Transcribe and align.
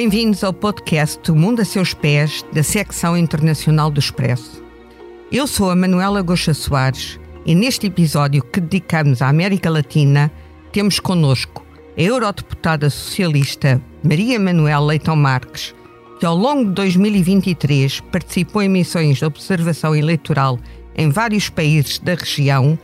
Bem-vindos 0.00 0.44
ao 0.44 0.52
podcast 0.52 1.28
O 1.28 1.34
Mundo 1.34 1.60
a 1.60 1.64
Seus 1.64 1.92
Pés, 1.92 2.46
da 2.52 2.62
secção 2.62 3.16
internacional 3.16 3.90
do 3.90 3.98
Expresso. 3.98 4.62
Eu 5.32 5.44
sou 5.44 5.72
a 5.72 5.74
Manuela 5.74 6.22
Goxa 6.22 6.54
Soares 6.54 7.18
e 7.44 7.52
neste 7.52 7.88
episódio 7.88 8.44
que 8.44 8.60
dedicamos 8.60 9.20
à 9.20 9.28
América 9.28 9.68
Latina, 9.68 10.30
temos 10.70 11.00
connosco 11.00 11.66
a 11.96 12.00
eurodeputada 12.00 12.88
socialista 12.88 13.82
Maria 14.04 14.38
Manuela 14.38 14.86
Leitão 14.86 15.16
Marques, 15.16 15.74
que 16.20 16.24
ao 16.24 16.36
longo 16.36 16.66
de 16.66 16.74
2023 16.74 17.98
participou 18.02 18.62
em 18.62 18.68
missões 18.68 19.18
de 19.18 19.24
observação 19.24 19.96
eleitoral 19.96 20.60
em 20.94 21.10
vários 21.10 21.48
países 21.48 21.98
da 21.98 22.14
região, 22.14 22.78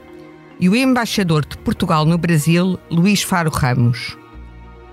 e 0.59 0.69
o 0.69 0.74
embaixador 0.74 1.46
de 1.46 1.57
Portugal 1.59 2.05
no 2.05 2.19
Brasil, 2.19 2.77
Luís 2.91 3.23
Faro 3.23 3.51
Ramos. 3.51 4.16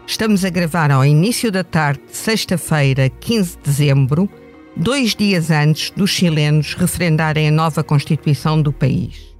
Estamos 0.06 0.44
a 0.44 0.50
gravar 0.50 0.92
ao 0.92 1.06
início 1.06 1.52
da 1.52 1.64
tarde 1.64 2.02
de 2.10 2.18
sexta-feira, 2.18 3.10
15 3.10 3.58
de 3.58 3.64
dezembro, 3.64 4.30
dois 4.76 5.16
dias 5.16 5.50
antes 5.50 5.92
dos 5.92 6.10
chilenos 6.10 6.74
referendarem 6.74 7.48
a 7.48 7.52
nova 7.52 7.84
Constituição 7.84 8.62
do 8.62 8.74
país. 8.74 9.32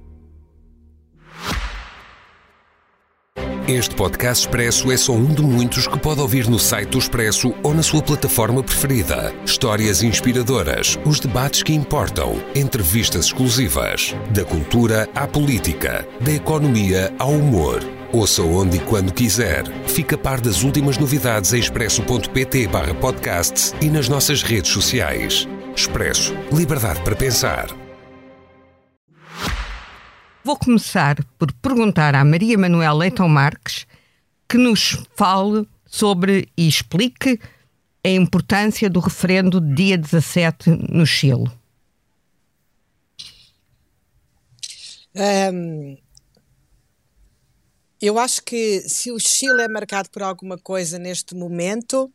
Este 3.68 3.94
podcast 3.94 4.44
Expresso 4.44 4.90
é 4.90 4.96
só 4.96 5.12
um 5.12 5.32
de 5.32 5.40
muitos 5.40 5.86
que 5.86 5.98
pode 5.98 6.20
ouvir 6.20 6.48
no 6.48 6.58
site 6.58 6.90
do 6.90 6.98
Expresso 6.98 7.54
ou 7.62 7.72
na 7.72 7.82
sua 7.82 8.02
plataforma 8.02 8.62
preferida. 8.62 9.32
Histórias 9.46 10.02
inspiradoras, 10.02 10.98
os 11.06 11.20
debates 11.20 11.62
que 11.62 11.72
importam, 11.72 12.42
entrevistas 12.54 13.26
exclusivas. 13.26 14.14
Da 14.30 14.44
cultura 14.44 15.08
à 15.14 15.26
política, 15.26 16.06
da 16.20 16.32
economia 16.32 17.14
ao 17.18 17.30
humor. 17.30 17.80
Ouça 18.12 18.42
onde 18.42 18.76
e 18.76 18.80
quando 18.80 19.10
quiser. 19.10 19.64
Fica 19.88 20.16
a 20.16 20.18
par 20.18 20.38
das 20.38 20.62
últimas 20.62 20.98
novidades 20.98 21.54
em 21.54 21.58
expresso.pt 21.58 22.68
barra 22.68 22.94
podcasts 22.94 23.74
e 23.80 23.88
nas 23.88 24.06
nossas 24.06 24.42
redes 24.42 24.70
sociais. 24.70 25.48
Expresso. 25.74 26.34
Liberdade 26.52 27.02
para 27.02 27.16
pensar. 27.16 27.68
Vou 30.44 30.58
começar 30.58 31.24
por 31.38 31.50
perguntar 31.54 32.14
à 32.14 32.22
Maria 32.22 32.58
Manuel 32.58 32.98
Leitão 32.98 33.30
Marques 33.30 33.86
que 34.46 34.58
nos 34.58 35.02
fale 35.16 35.66
sobre 35.86 36.48
e 36.54 36.68
explique 36.68 37.40
a 38.04 38.08
importância 38.10 38.90
do 38.90 39.00
referendo 39.00 39.58
de 39.58 39.74
dia 39.74 39.96
17 39.96 40.68
no 40.90 41.06
Chile. 41.06 41.50
Um, 45.14 45.96
eu 48.06 48.18
acho 48.18 48.42
que 48.42 48.80
se 48.88 49.12
o 49.12 49.18
Chile 49.18 49.62
é 49.62 49.68
marcado 49.68 50.10
por 50.10 50.22
alguma 50.22 50.58
coisa 50.58 50.98
neste 50.98 51.34
momento, 51.34 52.12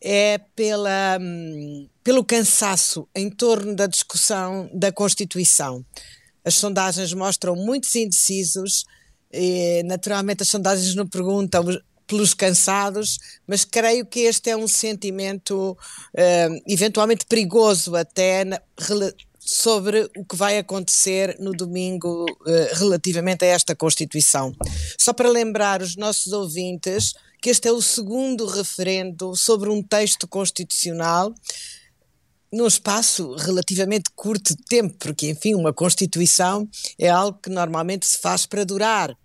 é 0.00 0.38
pela, 0.54 1.18
hum, 1.20 1.88
pelo 2.04 2.24
cansaço 2.24 3.08
em 3.14 3.30
torno 3.30 3.74
da 3.74 3.86
discussão 3.86 4.70
da 4.74 4.92
Constituição. 4.92 5.84
As 6.44 6.54
sondagens 6.54 7.12
mostram 7.12 7.56
muitos 7.56 7.94
indecisos, 7.94 8.84
e, 9.32 9.82
naturalmente 9.84 10.42
as 10.42 10.48
sondagens 10.48 10.94
não 10.94 11.06
perguntam 11.06 11.64
pelos 12.06 12.34
cansados, 12.34 13.18
mas 13.46 13.64
creio 13.64 14.06
que 14.06 14.20
este 14.20 14.50
é 14.50 14.56
um 14.56 14.68
sentimento 14.68 15.72
uh, 15.72 16.62
eventualmente 16.66 17.26
perigoso 17.26 17.96
até 17.96 18.44
na, 18.44 18.60
sobre 19.46 20.10
o 20.16 20.24
que 20.24 20.36
vai 20.36 20.58
acontecer 20.58 21.36
no 21.38 21.52
domingo 21.52 22.26
eh, 22.46 22.72
relativamente 22.74 23.44
a 23.44 23.48
esta 23.48 23.74
Constituição. 23.74 24.52
Só 24.98 25.12
para 25.12 25.28
lembrar 25.28 25.80
os 25.80 25.96
nossos 25.96 26.32
ouvintes 26.32 27.14
que 27.40 27.50
este 27.50 27.68
é 27.68 27.72
o 27.72 27.80
segundo 27.80 28.44
referendo 28.46 29.36
sobre 29.36 29.70
um 29.70 29.82
texto 29.82 30.26
constitucional 30.26 31.32
num 32.52 32.66
espaço 32.66 33.34
relativamente 33.36 34.10
curto 34.14 34.56
de 34.56 34.62
tempo, 34.64 34.96
porque, 34.98 35.28
enfim, 35.28 35.54
uma 35.54 35.72
Constituição 35.72 36.68
é 36.98 37.08
algo 37.08 37.38
que 37.40 37.50
normalmente 37.50 38.06
se 38.06 38.18
faz 38.18 38.46
para 38.46 38.64
durar. 38.64 39.16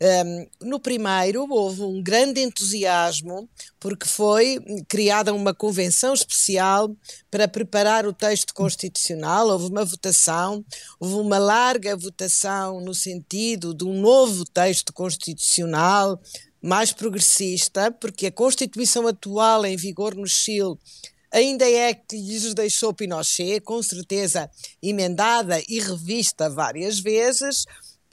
Um, 0.00 0.68
no 0.68 0.80
primeiro 0.80 1.46
houve 1.50 1.82
um 1.82 2.02
grande 2.02 2.40
entusiasmo 2.40 3.48
porque 3.78 4.06
foi 4.06 4.58
criada 4.88 5.32
uma 5.32 5.54
convenção 5.54 6.14
especial 6.14 6.94
para 7.30 7.48
preparar 7.48 8.06
o 8.06 8.12
texto 8.12 8.52
constitucional, 8.54 9.48
houve 9.48 9.66
uma 9.66 9.84
votação, 9.84 10.64
houve 10.98 11.14
uma 11.14 11.38
larga 11.38 11.96
votação 11.96 12.80
no 12.80 12.94
sentido 12.94 13.74
de 13.74 13.84
um 13.84 14.00
novo 14.00 14.44
texto 14.44 14.92
constitucional 14.92 16.20
mais 16.62 16.92
progressista, 16.92 17.92
porque 17.92 18.26
a 18.26 18.32
Constituição 18.32 19.06
atual 19.06 19.64
em 19.64 19.76
vigor 19.76 20.14
no 20.14 20.26
Chile 20.26 20.76
ainda 21.32 21.68
é 21.70 21.92
que 21.92 22.16
lhes 22.16 22.54
deixou 22.54 22.94
Pinochet, 22.94 23.60
com 23.60 23.82
certeza 23.82 24.50
emendada 24.82 25.62
e 25.68 25.78
revista 25.78 26.48
várias 26.48 26.98
vezes, 26.98 27.66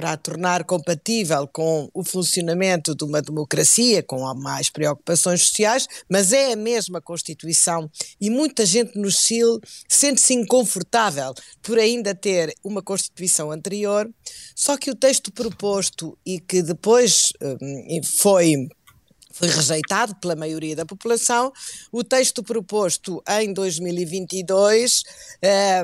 para 0.03 0.11
a 0.11 0.17
tornar 0.17 0.65
compatível 0.65 1.47
com 1.47 1.89
o 1.93 2.03
funcionamento 2.03 2.93
de 2.93 3.05
uma 3.05 3.21
democracia, 3.21 4.03
com 4.03 4.21
mais 4.33 4.69
preocupações 4.69 5.47
sociais, 5.47 5.87
mas 6.09 6.33
é 6.33 6.51
a 6.51 6.57
mesma 6.57 6.99
Constituição 6.99 7.89
e 8.19 8.29
muita 8.29 8.65
gente 8.65 8.99
no 8.99 9.09
Chile 9.09 9.61
sente-se 9.87 10.33
inconfortável 10.33 11.33
por 11.61 11.79
ainda 11.79 12.13
ter 12.13 12.53
uma 12.61 12.81
Constituição 12.81 13.49
anterior, 13.49 14.09
só 14.53 14.75
que 14.75 14.91
o 14.91 14.95
texto 14.95 15.31
proposto 15.31 16.17
e 16.25 16.37
que 16.37 16.61
depois 16.61 17.31
hum, 17.41 18.01
foi 18.19 18.67
foi 19.31 19.47
rejeitado 19.47 20.15
pela 20.17 20.35
maioria 20.35 20.75
da 20.75 20.85
população. 20.85 21.51
O 21.91 22.03
texto 22.03 22.43
proposto 22.43 23.23
em 23.27 23.51
2022, 23.51 25.01
eh, 25.41 25.83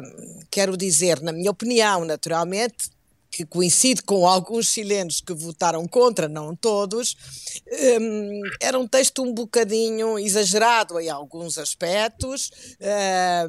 quero 0.51 0.77
dizer, 0.77 1.19
na 1.21 1.31
minha 1.31 1.49
opinião, 1.49 2.05
naturalmente, 2.05 2.91
que 3.31 3.45
coincide 3.45 4.01
com 4.01 4.27
alguns 4.27 4.67
chilenos 4.67 5.21
que 5.21 5.33
votaram 5.33 5.87
contra, 5.87 6.27
não 6.27 6.55
todos, 6.55 7.15
um, 8.01 8.41
era 8.61 8.79
um 8.79 8.87
texto 8.87 9.21
um 9.23 9.33
bocadinho 9.33 10.17
exagerado 10.17 10.99
em 10.99 11.09
alguns 11.09 11.57
aspectos 11.57 12.51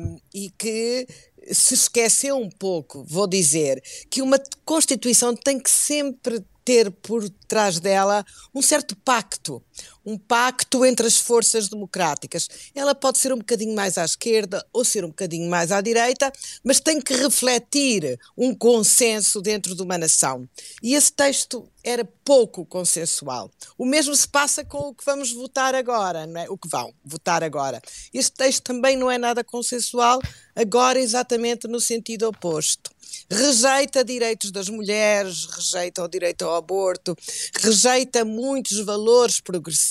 um, 0.01 0.19
e 0.35 0.51
que 0.51 1.07
se 1.51 1.75
esqueceu 1.75 2.37
um 2.37 2.51
pouco, 2.51 3.05
vou 3.09 3.27
dizer, 3.27 3.83
que 4.11 4.23
uma 4.23 4.41
Constituição 4.65 5.35
tem 5.35 5.59
que 5.59 5.71
sempre 5.71 6.45
ter 6.65 6.91
por 6.91 7.29
trás 7.49 7.81
dela 7.81 8.25
um 8.55 8.62
certo 8.62 8.95
pacto, 8.97 9.62
um 10.05 10.16
pacto 10.16 10.84
entre 10.84 11.06
as 11.06 11.19
forças 11.19 11.69
democráticas. 11.69 12.49
Ela 12.75 12.94
pode 12.94 13.19
ser 13.19 13.33
um 13.33 13.38
bocadinho 13.38 13.75
mais 13.75 13.99
à 13.99 14.05
esquerda 14.05 14.65
ou 14.72 14.84
ser 14.84 15.05
um 15.05 15.09
bocadinho 15.09 15.49
mais 15.49 15.71
à 15.72 15.81
direita, 15.81 16.33
mas 16.65 16.81
tem 16.81 17.00
que 17.00 17.15
refletir 17.15 18.19
um 18.37 18.55
consenso 18.55 19.41
dentro 19.41 19.75
de 19.75 19.83
uma 19.83 19.99
nação. 19.99 20.49
E 20.83 20.94
esse 20.94 21.12
texto 21.12 21.69
era 21.83 22.05
pouco 22.25 22.65
consensual. 22.66 23.50
O 23.77 23.84
mesmo 23.84 24.15
se 24.15 24.28
passa 24.28 24.65
com 24.65 24.88
o 24.88 24.94
que 24.94 25.05
vamos 25.05 25.33
votar 25.33 25.75
agora, 25.75 26.27
não 26.27 26.41
é? 26.41 26.50
O 26.50 26.56
que 26.56 26.69
vão 26.69 26.93
votar 27.05 27.43
agora. 27.43 27.81
Este 28.12 28.32
texto 28.32 28.62
também 28.62 28.97
não 28.97 29.11
é 29.11 29.19
nada 29.19 29.43
consensual, 29.43 30.21
agora 30.55 30.99
exatamente 31.00 31.67
no 31.67 31.81
sentido 31.81 32.28
oposto 32.28 32.91
rejeita 33.28 34.05
direitos 34.05 34.50
das 34.50 34.69
mulheres, 34.69 35.47
rejeita 35.47 36.03
o 36.03 36.09
direito 36.09 36.44
ao 36.44 36.55
aborto, 36.55 37.17
rejeita 37.61 38.25
muitos 38.25 38.78
valores 38.84 39.41
progressistas 39.41 39.90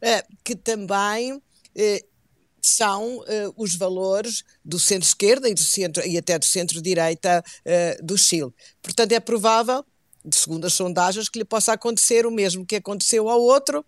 eh, 0.00 0.24
que 0.44 0.54
também 0.56 1.40
eh, 1.74 2.04
são 2.60 3.18
uh, 3.18 3.24
os 3.56 3.76
valores 3.76 4.42
do 4.64 4.78
centro-esquerda 4.78 5.48
e, 5.48 5.54
do 5.54 5.60
centro, 5.60 6.06
e 6.06 6.18
até 6.18 6.38
do 6.38 6.44
centro-direita 6.44 7.42
do 8.02 8.18
Chile. 8.18 8.52
Portanto, 8.82 9.12
é 9.12 9.20
provável, 9.20 9.84
segundo 10.30 10.66
as 10.66 10.74
sondagens, 10.74 11.28
que 11.28 11.38
lhe 11.38 11.44
possa 11.44 11.72
acontecer 11.72 12.26
o 12.26 12.30
mesmo 12.30 12.66
que 12.66 12.76
aconteceu 12.76 13.28
ao 13.28 13.40
outro, 13.40 13.84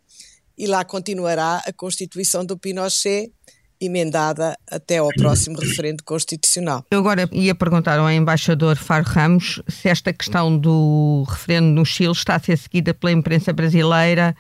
e 0.57 0.67
lá 0.67 0.85
continuará 0.85 1.63
a 1.67 1.73
constituição 1.73 2.45
do 2.45 2.57
Pinochet 2.57 3.33
emendada 3.81 4.57
até 4.71 4.99
ao 4.99 5.09
próximo 5.09 5.59
referendo 5.59 6.05
constitucional. 6.05 6.85
Eu 6.91 6.99
agora 6.99 7.29
ia 7.33 7.55
perguntar 7.55 7.99
ao 7.99 8.11
embaixador 8.11 8.77
Faro 8.77 9.05
Ramos 9.07 9.63
se 9.69 9.89
esta 9.89 10.13
questão 10.13 10.57
do 10.57 11.25
referendo 11.27 11.69
no 11.69 11.85
Chile 11.85 12.13
está 12.13 12.37
a 12.37 12.41
ser 12.41 12.59
seguida 12.59 12.93
pela 12.93 13.11
imprensa 13.11 13.53
brasileira. 13.53 14.37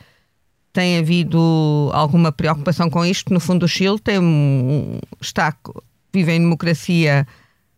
Tem 0.72 0.99
havido 0.99 1.90
alguma 1.93 2.31
preocupação 2.31 2.88
com 2.88 3.05
isto? 3.05 3.32
No 3.32 3.40
fundo, 3.40 3.64
o 3.64 3.69
Chile 3.69 3.99
tem, 3.99 4.20
está, 5.20 5.56
vive 6.12 6.32
em 6.32 6.40
democracia 6.40 7.26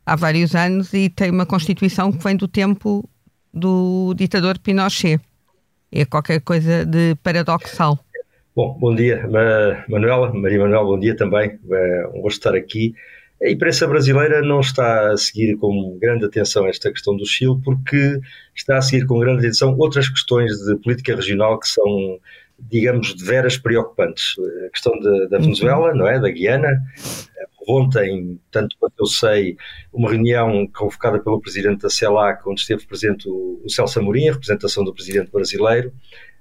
há 0.05 0.17
vários 0.17 0.55
anos 0.55 0.93
e 0.93 1.09
tem 1.09 1.31
uma 1.31 1.47
Constituição 1.47 2.13
que 2.13 2.23
vem 2.23 2.37
do 2.37 2.47
tempo 2.47 3.09
do 3.53 4.15
ditador 4.15 4.59
Pinochet. 4.59 5.21
É 5.91 6.05
qualquer 6.05 6.41
coisa 6.41 6.85
de 6.85 7.15
paradoxal. 7.23 7.99
Bom, 8.55 8.77
bom 8.79 8.95
dia, 8.95 9.27
Manuela, 9.89 10.33
Maria 10.35 10.59
Manuel, 10.59 10.85
bom 10.85 10.99
dia 10.99 11.17
também, 11.17 11.59
é 11.71 12.07
um 12.15 12.21
gosto 12.21 12.37
estar 12.37 12.55
aqui. 12.55 12.95
A 13.43 13.51
imprensa 13.51 13.89
brasileira 13.89 14.41
não 14.43 14.61
está 14.61 15.11
a 15.11 15.17
seguir 15.17 15.57
com 15.57 15.99
grande 15.99 16.27
atenção 16.27 16.67
esta 16.69 16.91
questão 16.91 17.17
do 17.17 17.27
Chile, 17.27 17.59
porque 17.65 18.21
está 18.55 18.77
a 18.77 18.83
seguir 18.83 19.07
com 19.07 19.19
grande 19.19 19.41
atenção 19.41 19.75
outras 19.79 20.09
questões 20.09 20.53
de 20.59 20.77
política 20.77 21.17
regional 21.17 21.59
que 21.59 21.67
são 21.67 22.21
digamos, 22.59 23.15
de 23.15 23.25
veras 23.25 23.57
preocupantes. 23.57 24.35
A 24.67 24.71
questão 24.71 24.93
de, 24.99 25.29
da 25.29 25.39
Venezuela, 25.39 25.95
não 25.95 26.07
é? 26.07 26.19
Da 26.19 26.31
Guiana. 26.31 26.69
Ontem, 27.69 28.41
tanto 28.51 28.77
quanto 28.79 28.95
eu 28.99 29.07
sei, 29.07 29.57
uma 29.93 30.11
reunião 30.11 30.67
convocada 30.67 31.21
pelo 31.21 31.41
presidente 31.41 31.83
da 31.83 31.91
CELAC, 31.91 32.43
onde 32.49 32.61
esteve 32.61 32.85
presente 32.85 33.29
o, 33.29 33.63
Celso 33.69 34.01
Amorim, 34.01 34.29
a 34.29 34.33
representação 34.33 34.83
do 34.83 34.93
presidente 34.93 35.31
brasileiro, 35.31 35.93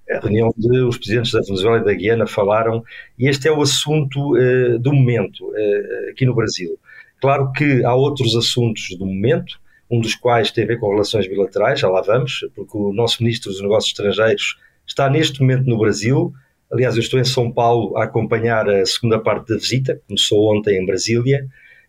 a 0.09 0.19
reunião 0.19 0.51
de 0.57 0.79
os 0.79 0.97
presidentes 0.97 1.31
da 1.31 1.41
Venezuela 1.41 1.77
e 1.77 1.85
da 1.85 1.93
Guiana 1.93 2.25
falaram, 2.25 2.83
e 3.19 3.27
este 3.27 3.47
é 3.47 3.51
o 3.51 3.61
assunto 3.61 4.35
uh, 4.35 4.79
do 4.79 4.91
momento 4.91 5.45
uh, 5.45 6.09
aqui 6.09 6.25
no 6.25 6.33
Brasil. 6.33 6.77
Claro 7.21 7.51
que 7.51 7.85
há 7.85 7.93
outros 7.93 8.35
assuntos 8.35 8.89
do 8.97 9.05
momento, 9.05 9.59
um 9.91 10.01
dos 10.01 10.15
quais 10.15 10.49
tem 10.49 10.63
a 10.63 10.67
ver 10.67 10.79
com 10.79 10.89
relações 10.89 11.27
bilaterais, 11.27 11.79
já 11.79 11.87
lá 11.87 12.01
vamos, 12.01 12.45
porque 12.55 12.75
o 12.75 12.91
nosso 12.91 13.21
Ministro 13.21 13.51
dos 13.51 13.61
Negócios 13.61 13.91
Estrangeiros 13.91 14.57
está 14.85 15.09
neste 15.09 15.41
momento 15.41 15.65
no 15.65 15.77
Brasil. 15.77 16.33
Aliás, 16.71 16.95
eu 16.95 17.01
estou 17.01 17.19
em 17.19 17.25
São 17.25 17.51
Paulo 17.51 17.97
a 17.97 18.03
acompanhar 18.03 18.69
a 18.69 18.85
segunda 18.85 19.19
parte 19.19 19.49
da 19.49 19.57
visita, 19.57 20.01
começou 20.07 20.55
ontem 20.55 20.81
em 20.81 20.85
Brasília, 20.85 21.45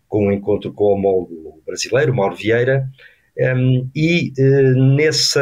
com 0.07 0.27
um 0.27 0.31
encontro 0.31 0.71
com 0.73 0.83
o 0.85 0.93
homólogo 0.93 1.61
brasileiro, 1.65 2.13
Mauro 2.13 2.35
Vieira, 2.35 2.87
um, 3.37 3.89
e 3.95 4.31
uh, 4.37 4.95
nessa, 4.95 5.41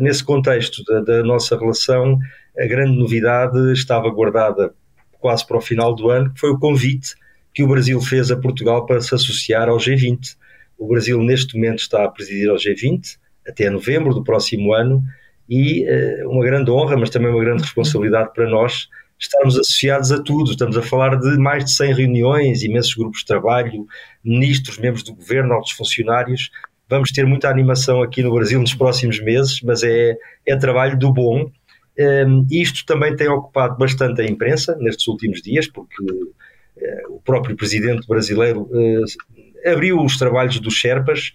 nesse 0.00 0.22
contexto 0.22 0.84
da, 0.84 1.00
da, 1.00 1.22
nossa 1.22 1.56
relação, 1.58 2.18
a 2.58 2.66
grande 2.66 2.98
novidade 2.98 3.72
estava 3.72 4.10
guardada 4.10 4.74
quase 5.18 5.46
para 5.46 5.56
o 5.56 5.60
final 5.60 5.94
do 5.94 6.10
ano, 6.10 6.32
que 6.32 6.40
foi 6.40 6.50
o 6.50 6.58
convite 6.58 7.14
que 7.54 7.62
o 7.62 7.68
Brasil 7.68 8.00
fez 8.00 8.30
a 8.30 8.36
Portugal 8.36 8.84
para 8.84 9.00
se 9.00 9.14
associar 9.14 9.68
ao 9.68 9.78
G20. 9.78 10.36
O 10.76 10.86
Brasil, 10.86 11.18
neste 11.22 11.56
momento, 11.56 11.78
está 11.78 12.04
a 12.04 12.08
presidir 12.08 12.50
ao 12.50 12.56
G20 12.56 13.16
até 13.46 13.70
novembro 13.70 14.12
do 14.12 14.22
próximo 14.22 14.74
ano 14.74 15.02
e 15.48 15.84
uh, 15.84 16.30
uma 16.30 16.44
grande 16.44 16.70
honra, 16.70 16.96
mas 16.96 17.10
também 17.10 17.30
uma 17.30 17.40
grande 17.42 17.62
responsabilidade 17.62 18.32
para 18.34 18.48
nós 18.48 18.88
estarmos 19.18 19.58
associados 19.58 20.12
a 20.12 20.22
tudo. 20.22 20.50
Estamos 20.50 20.76
a 20.76 20.82
falar 20.82 21.16
de 21.16 21.36
mais 21.38 21.64
de 21.64 21.72
100 21.72 21.94
reuniões, 21.94 22.62
imensos 22.62 22.94
grupos 22.94 23.20
de 23.20 23.26
trabalho, 23.26 23.86
ministros, 24.22 24.78
membros 24.78 25.02
do 25.02 25.14
governo, 25.14 25.54
altos 25.54 25.72
funcionários. 25.72 26.50
Vamos 26.88 27.10
ter 27.10 27.26
muita 27.26 27.50
animação 27.50 28.02
aqui 28.02 28.22
no 28.22 28.32
Brasil 28.32 28.60
nos 28.60 28.74
próximos 28.74 29.20
meses, 29.20 29.60
mas 29.62 29.82
é, 29.82 30.16
é 30.46 30.56
trabalho 30.56 30.98
do 30.98 31.12
bom. 31.12 31.42
Um, 31.44 31.50
ehm, 31.98 32.46
isto 32.50 32.86
também 32.86 33.14
tem 33.16 33.28
ocupado 33.28 33.76
bastante 33.76 34.22
a 34.22 34.24
imprensa 34.24 34.76
nestes 34.76 35.06
últimos 35.08 35.42
dias, 35.42 35.66
porque 35.66 36.02
uh, 36.02 37.14
o 37.14 37.20
próprio 37.20 37.56
presidente 37.56 38.06
brasileiro 38.06 38.62
uh, 38.62 39.70
abriu 39.70 40.00
os 40.00 40.16
trabalhos 40.16 40.60
dos 40.60 40.74
Sherpas, 40.74 41.32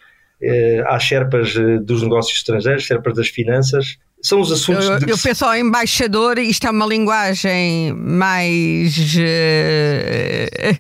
há 0.88 1.00
Sherpas 1.00 1.56
uh, 1.56 1.80
dos 1.80 2.04
negócios 2.04 2.38
estrangeiros, 2.38 2.84
Sherpas 2.84 3.14
das 3.14 3.28
finanças, 3.28 3.98
são 4.22 4.40
os 4.40 4.52
assuntos. 4.52 4.86
Eu, 4.86 5.00
eu 5.08 5.18
penso 5.18 5.44
ao 5.44 5.56
embaixador, 5.56 6.38
isto 6.38 6.66
é 6.66 6.70
uma 6.72 6.86
linguagem 6.86 7.94
mais. 7.94 9.16
Uh, 9.16 10.78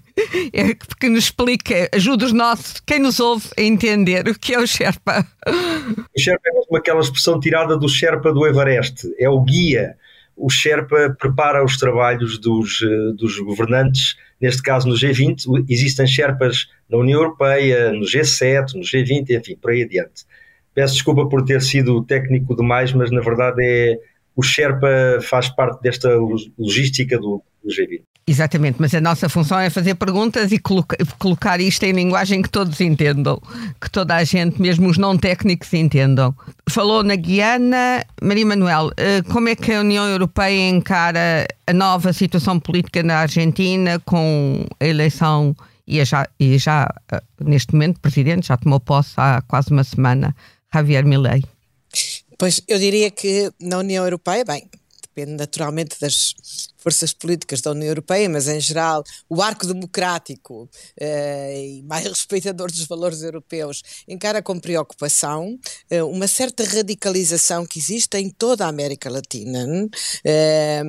que 0.99 1.09
nos 1.09 1.25
explica, 1.25 1.89
ajuda 1.93 2.25
os 2.25 2.31
nossos, 2.31 2.81
quem 2.85 2.99
nos 2.99 3.19
ouve 3.19 3.49
a 3.57 3.61
entender 3.61 4.27
o 4.29 4.39
que 4.39 4.53
é 4.53 4.59
o 4.59 4.65
Sherpa. 4.65 5.27
O 5.45 6.19
Sherpa 6.19 6.41
é 6.45 6.51
uma 6.69 6.79
aquela 6.79 7.01
expressão 7.01 7.37
tirada 7.39 7.77
do 7.77 7.89
Sherpa 7.89 8.31
do 8.31 8.47
Everest, 8.47 9.13
é 9.19 9.29
o 9.29 9.41
guia. 9.41 9.97
O 10.37 10.49
Sherpa 10.49 11.15
prepara 11.19 11.63
os 11.63 11.77
trabalhos 11.77 12.37
dos, 12.39 12.79
dos 13.15 13.37
governantes 13.39 14.15
neste 14.43 14.61
caso 14.61 14.89
no 14.89 14.93
G20, 14.93 15.65
existem 15.69 16.05
Sherpas 16.05 16.67
na 16.89 16.97
União 16.97 17.21
Europeia, 17.21 17.93
no 17.93 18.01
G7, 18.01 18.73
no 18.73 18.81
G20, 18.81 19.29
enfim, 19.29 19.55
por 19.55 19.71
aí 19.71 19.83
adiante. 19.83 20.25
Peço 20.73 20.95
desculpa 20.95 21.29
por 21.29 21.45
ter 21.45 21.61
sido 21.61 22.03
técnico 22.03 22.53
demais, 22.53 22.91
mas 22.91 23.09
na 23.09 23.21
verdade 23.21 23.63
é 23.63 23.97
o 24.35 24.43
Sherpa 24.43 25.21
faz 25.21 25.47
parte 25.47 25.81
desta 25.81 26.09
logística 26.59 27.17
do, 27.17 27.41
do 27.63 27.69
G20. 27.69 28.03
Exatamente, 28.25 28.77
mas 28.79 28.95
a 28.95 29.01
nossa 29.01 29.27
função 29.27 29.59
é 29.59 29.69
fazer 29.69 29.95
perguntas 29.95 30.53
e 30.53 30.57
colocar, 30.57 30.95
colocar 31.19 31.59
isto 31.59 31.83
em 31.83 31.91
linguagem 31.91 32.41
que 32.41 32.49
todos 32.49 32.79
entendam, 32.79 33.41
que 33.81 33.91
toda 33.91 34.15
a 34.15 34.23
gente, 34.23 34.61
mesmo 34.61 34.87
os 34.87 34.97
não 34.97 35.17
técnicos, 35.17 35.73
entendam. 35.73 36.33
Falou 36.69 37.03
na 37.03 37.15
Guiana, 37.15 38.05
Maria 38.21 38.45
Manuel, 38.45 38.91
eh, 38.95 39.21
como 39.23 39.49
é 39.49 39.55
que 39.55 39.73
a 39.73 39.81
União 39.81 40.07
Europeia 40.07 40.69
encara 40.69 41.45
a 41.67 41.73
nova 41.73 42.13
situação 42.13 42.61
política 42.61 43.03
na 43.03 43.17
Argentina 43.17 43.99
com 44.05 44.65
a 44.79 44.85
eleição 44.85 45.53
e 45.85 46.03
já, 46.05 46.25
e 46.39 46.57
já 46.57 46.87
eh, 47.11 47.21
neste 47.41 47.73
momento, 47.73 47.97
o 47.97 48.01
presidente 48.01 48.47
já 48.47 48.55
tomou 48.55 48.79
posse 48.79 49.15
há 49.17 49.41
quase 49.45 49.69
uma 49.69 49.83
semana, 49.83 50.33
Javier 50.73 51.05
Milei? 51.05 51.43
Pois 52.37 52.61
eu 52.67 52.79
diria 52.79 53.11
que 53.11 53.51
na 53.59 53.79
União 53.79 54.03
Europeia, 54.03 54.45
bem, 54.45 54.63
depende 55.15 55.37
naturalmente 55.37 55.99
das 56.01 56.33
forças 56.77 57.13
políticas 57.13 57.61
da 57.61 57.71
União 57.71 57.87
Europeia, 57.87 58.27
mas 58.27 58.47
em 58.47 58.59
geral 58.59 59.03
o 59.29 59.41
arco 59.41 59.65
democrático 59.67 60.69
eh, 60.99 61.77
e 61.77 61.83
mais 61.83 62.05
respeitador 62.09 62.69
dos 62.69 62.85
valores 62.87 63.21
europeus 63.21 63.81
encara 64.07 64.41
com 64.41 64.59
preocupação 64.59 65.57
eh, 65.89 66.03
uma 66.03 66.27
certa 66.27 66.63
radicalização 66.63 67.65
que 67.65 67.79
existe 67.79 68.17
em 68.17 68.29
toda 68.29 68.65
a 68.65 68.69
América 68.69 69.09
Latina, 69.09 69.65
eh, 70.25 70.81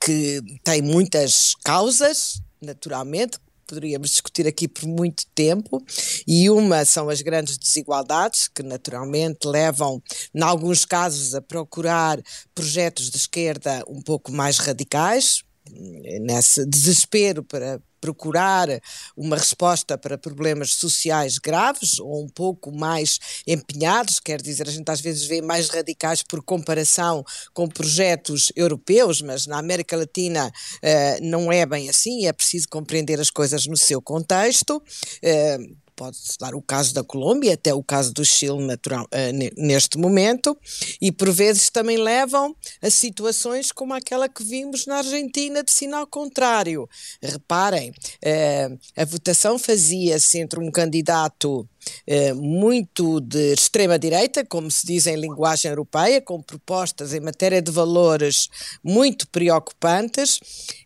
que 0.00 0.42
tem 0.62 0.82
muitas 0.82 1.54
causas, 1.64 2.42
naturalmente, 2.60 3.38
poderíamos 3.66 4.10
discutir 4.10 4.46
aqui 4.46 4.68
por 4.68 4.86
muito 4.86 5.24
tempo, 5.34 5.82
e 6.26 6.48
uma 6.50 6.84
são 6.84 7.08
as 7.08 7.20
grandes 7.22 7.58
desigualdades, 7.58 8.48
que 8.48 8.62
naturalmente 8.62 9.46
levam, 9.46 10.02
em 10.34 10.42
alguns 10.42 10.84
casos, 10.84 11.34
a 11.34 11.42
procurar 11.42 12.20
projetos 12.54 13.10
de 13.10 13.16
esquerda 13.16 13.84
um 13.88 14.00
pouco 14.00 14.30
mais 14.32 14.58
radicais, 14.58 15.42
nesse 15.70 16.66
desespero 16.66 17.42
para 17.42 17.80
procurar 18.04 18.68
uma 19.16 19.34
resposta 19.34 19.96
para 19.96 20.18
problemas 20.18 20.74
sociais 20.74 21.38
graves 21.38 21.98
ou 21.98 22.22
um 22.22 22.28
pouco 22.28 22.70
mais 22.70 23.18
empenhados, 23.46 24.20
quer 24.20 24.42
dizer, 24.42 24.68
a 24.68 24.70
gente 24.70 24.90
às 24.90 25.00
vezes 25.00 25.24
vê 25.24 25.40
mais 25.40 25.70
radicais 25.70 26.22
por 26.22 26.42
comparação 26.42 27.24
com 27.54 27.66
projetos 27.66 28.52
europeus, 28.54 29.22
mas 29.22 29.46
na 29.46 29.58
América 29.58 29.96
Latina 29.96 30.48
uh, 30.48 31.24
não 31.24 31.50
é 31.50 31.64
bem 31.64 31.88
assim, 31.88 32.26
é 32.26 32.32
preciso 32.32 32.68
compreender 32.68 33.18
as 33.18 33.30
coisas 33.30 33.66
no 33.66 33.76
seu 33.76 34.02
contexto. 34.02 34.76
Uh, 34.76 35.83
pode-se 35.94 36.38
dar 36.38 36.54
o 36.54 36.62
caso 36.62 36.94
da 36.94 37.02
Colômbia, 37.02 37.54
até 37.54 37.72
o 37.72 37.82
caso 37.82 38.12
do 38.12 38.24
Chile 38.24 38.64
natural, 38.64 39.04
uh, 39.04 39.52
neste 39.56 39.98
momento, 39.98 40.56
e 41.00 41.10
por 41.10 41.30
vezes 41.30 41.70
também 41.70 41.96
levam 41.96 42.54
a 42.82 42.90
situações 42.90 43.72
como 43.72 43.94
aquela 43.94 44.28
que 44.28 44.42
vimos 44.42 44.86
na 44.86 44.98
Argentina 44.98 45.62
de 45.62 45.72
sinal 45.72 46.06
contrário. 46.06 46.88
Reparem, 47.22 47.90
uh, 47.90 48.78
a 48.96 49.04
votação 49.04 49.58
fazia-se 49.58 50.38
entre 50.38 50.60
um 50.60 50.70
candidato 50.70 51.68
Uh, 52.08 52.34
muito 52.34 53.20
de 53.20 53.52
extrema-direita, 53.52 54.42
como 54.42 54.70
se 54.70 54.86
diz 54.86 55.06
em 55.06 55.16
linguagem 55.16 55.70
europeia, 55.70 56.18
com 56.18 56.40
propostas 56.40 57.12
em 57.12 57.20
matéria 57.20 57.60
de 57.60 57.70
valores 57.70 58.48
muito 58.82 59.28
preocupantes, 59.28 60.40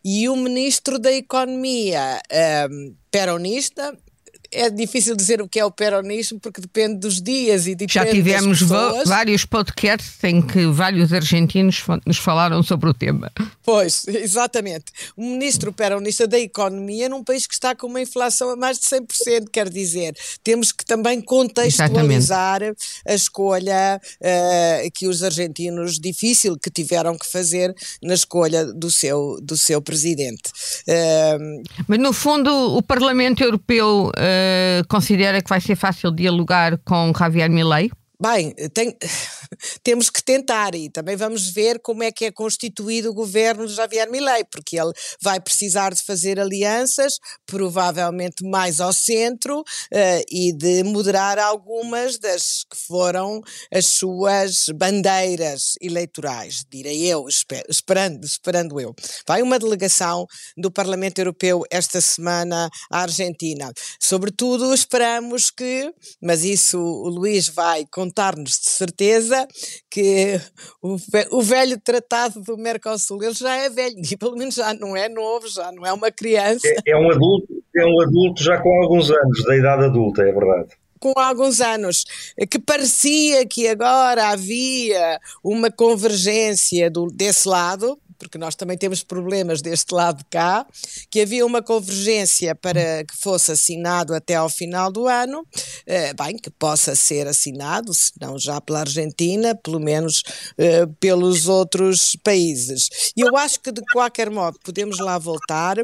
e 0.04 0.28
o 0.28 0.34
ministro 0.34 0.98
da 0.98 1.12
Economia 1.12 2.20
uh, 2.20 2.96
peronista, 3.12 3.96
é 4.50 4.70
difícil 4.70 5.14
dizer 5.14 5.42
o 5.42 5.48
que 5.48 5.60
é 5.60 5.64
o 5.64 5.70
peronismo 5.70 6.40
porque 6.40 6.60
depende 6.60 6.96
dos 6.96 7.20
dias 7.20 7.66
e 7.66 7.74
depende 7.74 7.92
Já 7.92 8.06
tivemos 8.06 8.62
vários 9.06 9.44
podcasts 9.44 10.22
em 10.24 10.40
que 10.40 10.66
vários 10.66 11.12
argentinos 11.12 11.84
nos 12.06 12.18
falaram 12.18 12.62
sobre 12.62 12.88
o 12.88 12.94
tema. 12.94 13.30
Pois, 13.62 14.06
exatamente. 14.08 14.86
O 15.16 15.22
ministro 15.22 15.72
peronista 15.72 16.26
da 16.26 16.38
Economia 16.38 17.08
num 17.08 17.22
país 17.22 17.46
que 17.46 17.54
está 17.54 17.74
com 17.74 17.86
uma 17.86 18.00
inflação 18.00 18.50
a 18.50 18.56
mais 18.56 18.78
de 18.78 18.86
100%, 18.86 19.48
quer 19.52 19.68
dizer, 19.68 20.16
temos 20.42 20.72
que 20.72 20.84
também 20.84 21.20
contextualizar 21.20 22.62
exatamente. 22.62 23.02
a 23.06 23.14
escolha 23.14 24.00
uh, 24.20 24.90
que 24.94 25.06
os 25.06 25.22
argentinos, 25.22 25.98
difícil 25.98 26.56
que 26.58 26.70
tiveram 26.70 27.16
que 27.18 27.26
fazer 27.26 27.74
na 28.02 28.14
escolha 28.14 28.64
do 28.64 28.90
seu, 28.90 29.38
do 29.42 29.56
seu 29.56 29.82
presidente. 29.82 30.50
Uh, 30.88 31.62
Mas 31.86 31.98
no 31.98 32.12
fundo 32.12 32.50
o 32.50 32.82
Parlamento 32.82 33.42
Europeu 33.42 34.06
uh, 34.08 34.37
considera 34.88 35.42
que 35.42 35.48
vai 35.48 35.60
ser 35.60 35.76
fácil 35.76 36.10
dialogar 36.10 36.78
com 36.84 37.12
Javier 37.16 37.50
Milei? 37.50 37.90
Bem, 38.20 38.52
tem, 38.74 38.96
temos 39.82 40.10
que 40.10 40.22
tentar 40.22 40.74
e 40.74 40.90
também 40.90 41.16
vamos 41.16 41.48
ver 41.50 41.80
como 41.80 42.02
é 42.02 42.10
que 42.12 42.24
é 42.24 42.30
constituído 42.30 43.10
o 43.10 43.14
governo 43.14 43.66
de 43.66 43.74
Javier 43.74 44.10
Milei, 44.10 44.44
porque 44.44 44.78
ele 44.78 44.92
vai 45.20 45.40
precisar 45.40 45.94
de 45.94 46.02
fazer 46.02 46.38
alianças, 46.38 47.18
provavelmente 47.46 48.44
mais 48.44 48.80
ao 48.80 48.92
centro, 48.92 49.60
uh, 49.60 50.24
e 50.30 50.52
de 50.52 50.82
moderar 50.84 51.38
algumas 51.38 52.18
das 52.18 52.64
que 52.70 52.76
foram 52.76 53.40
as 53.72 53.86
suas 53.86 54.66
bandeiras 54.74 55.74
eleitorais, 55.80 56.64
direi 56.70 57.06
eu, 57.06 57.28
esper, 57.28 57.64
esperando, 57.68 58.24
esperando 58.24 58.80
eu. 58.80 58.94
Vai 59.26 59.42
uma 59.42 59.58
delegação 59.58 60.26
do 60.56 60.70
Parlamento 60.70 61.18
Europeu 61.18 61.62
esta 61.70 62.00
semana 62.00 62.68
à 62.90 63.02
Argentina. 63.02 63.72
Sobretudo 64.00 64.72
esperamos 64.72 65.50
que, 65.50 65.92
mas 66.22 66.44
isso 66.44 66.78
o 66.78 67.08
Luís 67.08 67.48
vai 67.48 67.84
contar-nos 67.90 68.58
de 68.58 68.70
certeza, 68.70 69.37
que 69.90 70.40
o, 70.82 70.96
o 71.32 71.42
velho 71.42 71.78
tratado 71.80 72.40
do 72.42 72.56
Mercosul, 72.56 73.22
ele 73.22 73.34
já 73.34 73.56
é 73.56 73.68
velho, 73.68 73.96
e 74.10 74.16
pelo 74.16 74.36
menos 74.36 74.54
já 74.54 74.72
não 74.74 74.96
é 74.96 75.08
novo, 75.08 75.48
já 75.48 75.70
não 75.72 75.84
é 75.84 75.92
uma 75.92 76.10
criança. 76.10 76.66
É, 76.66 76.92
é 76.92 76.96
um 76.96 77.10
adulto, 77.10 77.48
é 77.76 77.84
um 77.84 78.00
adulto 78.00 78.42
já 78.42 78.60
com 78.60 78.82
alguns 78.82 79.10
anos, 79.10 79.44
da 79.44 79.56
idade 79.56 79.84
adulta, 79.84 80.22
é 80.22 80.32
verdade 80.32 80.76
com 80.98 81.12
alguns 81.16 81.60
anos, 81.60 82.04
que 82.50 82.58
parecia 82.58 83.46
que 83.46 83.68
agora 83.68 84.30
havia 84.30 85.20
uma 85.42 85.70
convergência 85.70 86.90
do, 86.90 87.06
desse 87.06 87.48
lado, 87.48 87.98
porque 88.18 88.38
nós 88.38 88.54
também 88.54 88.76
temos 88.76 89.02
problemas 89.02 89.62
deste 89.62 89.94
lado 89.94 90.18
de 90.18 90.24
cá, 90.24 90.66
que 91.10 91.20
havia 91.20 91.46
uma 91.46 91.62
convergência 91.62 92.54
para 92.54 93.04
que 93.04 93.16
fosse 93.16 93.52
assinado 93.52 94.14
até 94.14 94.34
ao 94.34 94.48
final 94.48 94.90
do 94.90 95.06
ano, 95.06 95.46
eh, 95.86 96.12
bem, 96.14 96.36
que 96.36 96.50
possa 96.50 96.94
ser 96.94 97.26
assinado, 97.26 97.94
se 97.94 98.12
não 98.20 98.38
já 98.38 98.60
pela 98.60 98.80
Argentina, 98.80 99.54
pelo 99.54 99.80
menos 99.80 100.22
eh, 100.58 100.86
pelos 100.98 101.48
outros 101.48 102.16
países. 102.22 102.88
E 103.16 103.20
eu 103.20 103.36
acho 103.36 103.60
que 103.60 103.70
de 103.70 103.82
qualquer 103.92 104.30
modo 104.30 104.58
podemos 104.64 104.98
lá 104.98 105.18
voltar, 105.18 105.76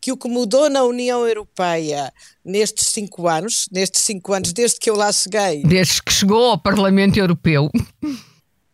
que 0.00 0.12
o 0.12 0.16
que 0.16 0.28
mudou 0.28 0.70
na 0.70 0.84
União 0.84 1.26
Europeia 1.26 2.12
nestes 2.44 2.88
cinco 2.88 3.28
anos, 3.28 3.68
nestes 3.70 4.02
cinco 4.02 4.32
anos 4.32 4.52
desde 4.52 4.78
que 4.78 4.88
eu 4.88 4.96
lá 4.96 5.12
cheguei. 5.12 5.62
Desde 5.62 6.02
que 6.02 6.12
chegou 6.12 6.50
ao 6.50 6.58
Parlamento 6.58 7.18
Europeu 7.18 7.70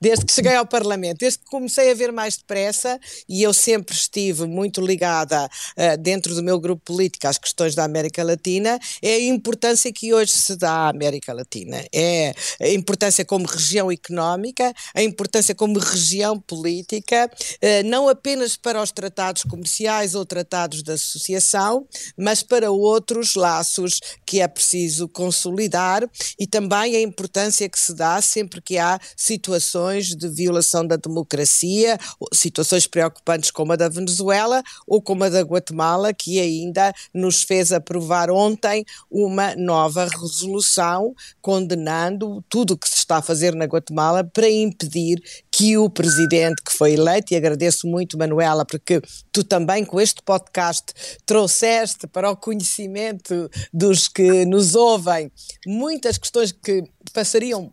desde 0.01 0.25
que 0.25 0.33
cheguei 0.33 0.55
ao 0.55 0.67
Parlamento, 0.67 1.19
desde 1.19 1.39
que 1.39 1.47
comecei 1.47 1.91
a 1.91 1.95
ver 1.95 2.13
mais 2.13 2.37
depressa, 2.37 3.01
e 3.29 3.43
eu 3.43 3.53
sempre 3.53 3.95
estive 3.95 4.47
muito 4.47 4.81
ligada 4.81 5.47
uh, 5.47 5.97
dentro 5.99 6.35
do 6.35 6.43
meu 6.43 6.61
grupo 6.61 6.83
político 6.85 7.27
às 7.27 7.39
questões 7.39 7.75
da 7.75 7.85
América 7.85 8.23
Latina, 8.23 8.79
é 9.03 9.15
a 9.15 9.21
importância 9.21 9.93
que 9.93 10.13
hoje 10.13 10.33
se 10.33 10.57
dá 10.57 10.73
à 10.73 10.89
América 10.89 11.33
Latina. 11.33 11.85
É 11.93 12.35
a 12.61 12.69
importância 12.69 13.25
como 13.25 13.47
região 13.47 13.91
económica, 13.91 14.73
a 14.95 15.03
importância 15.03 15.55
como 15.55 15.79
região 15.79 16.39
política, 16.39 17.31
uh, 17.31 17.89
não 17.89 18.09
apenas 18.09 18.57
para 18.57 18.83
os 18.83 18.91
tratados 18.91 19.43
comerciais 19.45 20.15
ou 20.15 20.25
tratados 20.25 20.83
de 20.83 20.93
associação, 20.93 21.87
mas 22.17 22.43
para 22.43 22.71
outros 22.71 23.35
laços 23.35 24.01
que 24.27 24.41
é 24.41 24.49
preciso 24.49 25.09
consolidar 25.09 26.09
e 26.39 26.47
também 26.47 26.97
a 26.97 27.01
importância 27.01 27.69
que 27.69 27.79
se 27.79 27.95
dá 27.95 28.21
sempre 28.21 28.61
que 28.61 28.79
há 28.79 28.99
situações 29.17 29.86
situações 29.87 30.15
de 30.15 30.29
violação 30.29 30.87
da 30.87 30.97
democracia, 30.97 31.99
situações 32.33 32.87
preocupantes 32.87 33.51
como 33.51 33.73
a 33.73 33.77
da 33.77 33.89
Venezuela 33.89 34.63
ou 34.87 35.01
como 35.01 35.25
a 35.25 35.29
da 35.29 35.43
Guatemala, 35.43 36.13
que 36.13 36.41
ainda 36.41 36.93
nos 37.15 37.43
fez 37.43 37.73
aprovar 37.73 38.31
ontem 38.31 38.85
uma 39.11 39.55
nova 39.55 40.07
resolução 40.07 41.15
condenando 41.41 42.45
tudo 42.49 42.75
o 42.75 42.79
que 42.79 42.89
se 42.89 42.97
está 42.97 43.19
a 43.19 43.23
fazer 43.23 43.55
na 43.55 43.65
Guatemala 43.65 44.25
para 44.25 44.51
impedir 44.51 45.23
que 45.51 45.77
o 45.79 45.89
presidente 45.89 46.63
que 46.63 46.73
foi 46.73 46.95
eleito, 46.95 47.33
e 47.33 47.37
agradeço 47.37 47.87
muito, 47.87 48.19
Manuela, 48.19 48.65
porque 48.65 49.01
tu 49.33 49.43
também 49.45 49.85
com 49.85 50.01
este 50.01 50.23
podcast 50.23 50.93
trouxeste 51.25 52.07
para 52.07 52.31
o 52.31 52.37
conhecimento 52.37 53.51
dos 53.73 54.09
que 54.09 54.45
nos 54.45 54.75
ouvem 54.75 55.31
muitas 55.67 56.19
questões 56.19 56.53
que 56.53 56.85
passariam 57.13 57.73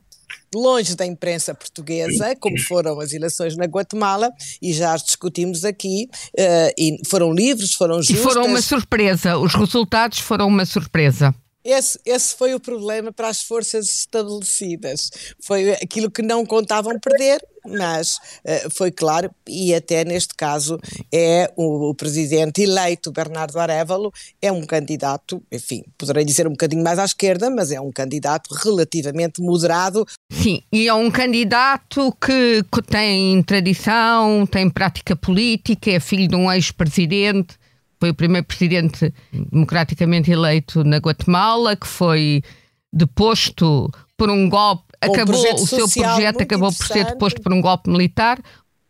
longe 0.53 0.95
da 0.95 1.05
imprensa 1.05 1.53
portuguesa, 1.53 2.35
como 2.39 2.59
foram 2.59 2.99
as 2.99 3.11
eleições 3.13 3.57
na 3.57 3.65
Guatemala, 3.65 4.29
e 4.61 4.73
já 4.73 4.93
as 4.93 5.03
discutimos 5.03 5.65
aqui, 5.65 6.07
uh, 6.39 6.73
e 6.77 6.97
foram 7.07 7.33
livres, 7.33 7.73
foram 7.73 7.97
justas. 8.01 8.19
E 8.19 8.21
foram 8.23 8.45
uma 8.45 8.61
surpresa, 8.61 9.37
os 9.37 9.53
resultados 9.53 10.19
foram 10.19 10.47
uma 10.47 10.65
surpresa. 10.65 11.33
Esse, 11.63 11.97
esse 12.05 12.35
foi 12.35 12.53
o 12.53 12.59
problema 12.59 13.11
para 13.11 13.29
as 13.29 13.41
forças 13.41 13.89
estabelecidas. 13.89 15.09
Foi 15.41 15.71
aquilo 15.71 16.11
que 16.11 16.21
não 16.21 16.45
contavam 16.45 16.99
perder, 16.99 17.41
mas 17.65 18.17
uh, 18.17 18.69
foi 18.75 18.91
claro, 18.91 19.31
e 19.47 19.73
até 19.73 20.03
neste 20.03 20.35
caso 20.35 20.77
é 21.13 21.51
o, 21.55 21.89
o, 21.89 21.95
presidente 21.95 22.61
eleito, 22.61 23.11
Bernardo 23.11 23.57
Arevalo, 23.57 24.11
é 24.41 24.51
um 24.51 24.65
candidato, 24.65 25.41
enfim, 25.51 25.83
poderei 25.97 26.25
dizer 26.25 26.45
um 26.47 26.51
bocadinho 26.51 26.83
mais 26.83 26.99
à 26.99 27.05
esquerda, 27.05 27.49
mas 27.49 27.71
é 27.71 27.79
um 27.79 27.91
candidato 27.91 28.53
relativamente 28.53 29.41
moderado. 29.41 30.05
Sim, 30.29 30.61
e 30.71 30.87
é 30.87 30.93
um 30.93 31.09
candidato 31.09 32.11
que 32.19 32.63
tem 32.89 33.41
tradição, 33.43 34.45
tem 34.45 34.69
prática 34.69 35.15
política, 35.15 35.91
é 35.91 35.99
filho 35.99 36.27
de 36.27 36.35
um 36.35 36.51
ex-presidente 36.51 37.62
foi 38.03 38.09
o 38.09 38.13
primeiro 38.13 38.45
presidente 38.45 39.13
democraticamente 39.31 40.29
eleito 40.29 40.83
na 40.83 40.97
Guatemala, 40.97 41.73
que 41.73 41.87
foi 41.87 42.43
deposto 42.91 43.89
por 44.17 44.29
um 44.29 44.49
golpe, 44.49 44.83
um 45.01 45.09
acabou 45.09 45.53
o 45.53 45.65
seu 45.65 45.87
projeto 45.87 46.41
acabou 46.41 46.69
por 46.73 46.85
ser 46.85 47.05
deposto 47.05 47.41
por 47.41 47.53
um 47.53 47.61
golpe 47.61 47.89
militar. 47.89 48.41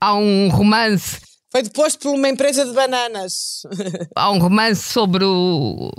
Há 0.01 0.15
um 0.15 0.49
romance 0.49 1.19
foi 1.51 1.61
deposto 1.61 1.99
por 1.99 2.15
uma 2.15 2.27
empresa 2.27 2.65
de 2.65 2.73
bananas. 2.73 3.61
Há 4.15 4.31
um 4.31 4.39
romance 4.39 4.81
sobre 4.81 5.23
o, 5.23 5.91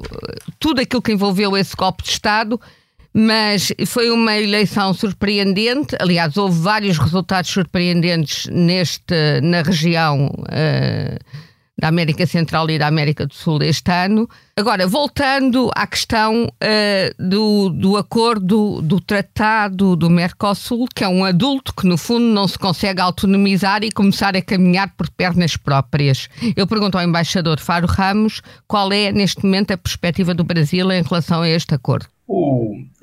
tudo 0.59 0.81
aquilo 0.81 1.01
que 1.01 1.13
envolveu 1.13 1.57
esse 1.57 1.77
golpe 1.77 2.03
de 2.03 2.11
Estado, 2.11 2.61
mas 3.13 3.73
foi 3.87 4.11
uma 4.11 4.37
eleição 4.37 4.93
surpreendente. 4.93 5.95
Aliás, 6.01 6.37
houve 6.37 6.59
vários 6.59 6.99
resultados 6.99 7.49
surpreendentes 7.49 8.47
neste, 8.47 9.41
na 9.41 9.63
região. 9.63 10.27
Uh, 10.27 11.45
da 11.77 11.89
América 11.89 12.27
Central 12.27 12.71
e 12.71 12.79
da 12.79 12.87
América 12.87 13.27
do 13.27 13.35
Sul 13.35 13.63
este 13.63 13.91
ano. 13.91 14.29
Agora, 14.57 14.87
voltando 14.87 15.71
à 15.75 15.87
questão 15.87 16.45
uh, 16.45 17.23
do, 17.23 17.71
do 17.71 17.97
acordo 17.97 18.81
do 18.81 19.01
Tratado 19.01 19.97
do 19.97 20.09
Mercosul, 20.09 20.87
que 20.95 21.03
é 21.03 21.09
um 21.09 21.25
adulto 21.25 21.75
que, 21.75 21.87
no 21.87 21.99
fundo, 21.99 22.25
não 22.25 22.47
se 22.47 22.59
consegue 22.59 23.01
autonomizar 23.01 23.83
e 23.83 23.91
começar 23.91 24.37
a 24.37 24.43
caminhar 24.43 24.95
por 24.97 25.11
pernas 25.11 25.57
próprias. 25.57 26.29
Eu 26.57 26.67
pergunto 26.67 26.97
ao 26.97 27.05
embaixador 27.05 27.59
Faro 27.59 27.87
Ramos 27.89 28.41
qual 28.69 28.93
é, 28.93 29.11
neste 29.11 29.45
momento, 29.45 29.73
a 29.73 29.77
perspectiva 29.77 30.33
do 30.33 30.45
Brasil 30.45 30.91
em 30.93 31.03
relação 31.03 31.43
a 31.43 31.49
este 31.49 31.75
acordo. 31.75 32.07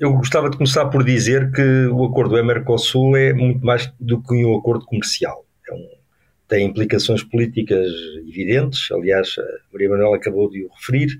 Eu 0.00 0.14
gostava 0.14 0.50
de 0.50 0.56
começar 0.56 0.86
por 0.86 1.04
dizer 1.04 1.52
que 1.52 1.86
o 1.86 2.04
acordo 2.04 2.36
do 2.36 2.44
Mercosul 2.44 3.16
é 3.16 3.32
muito 3.32 3.64
mais 3.64 3.92
do 4.00 4.20
que 4.20 4.44
um 4.44 4.56
acordo 4.56 4.84
comercial. 4.86 5.44
Tem 6.52 6.66
implicações 6.66 7.24
políticas 7.24 7.90
evidentes, 8.28 8.92
aliás, 8.92 9.36
Maria 9.72 9.88
Manuela 9.88 10.16
acabou 10.16 10.50
de 10.50 10.62
o 10.66 10.68
referir. 10.68 11.16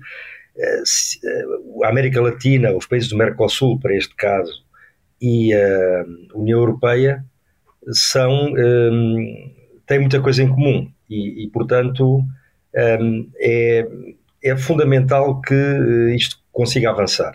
Eh, 0.55 0.83
eh, 1.25 1.45
a 1.85 1.89
América 1.89 2.21
Latina, 2.21 2.71
os 2.71 2.85
países 2.85 3.09
do 3.09 3.17
Mercosul, 3.17 3.79
para 3.79 3.95
este 3.95 4.13
caso, 4.15 4.63
e 5.19 5.51
a 5.51 6.05
União 6.35 6.59
Europeia 6.59 7.25
são, 7.91 8.53
têm 9.87 9.99
muita 10.01 10.21
coisa 10.21 10.43
em 10.43 10.49
comum 10.49 10.87
e, 11.09 11.45
e 11.45 11.49
portanto, 11.49 12.23
é, 13.39 13.87
é 14.43 14.55
fundamental 14.55 15.41
que 15.41 15.55
eh, 15.55 16.15
isto 16.15 16.37
consiga 16.51 16.91
avançar. 16.91 17.33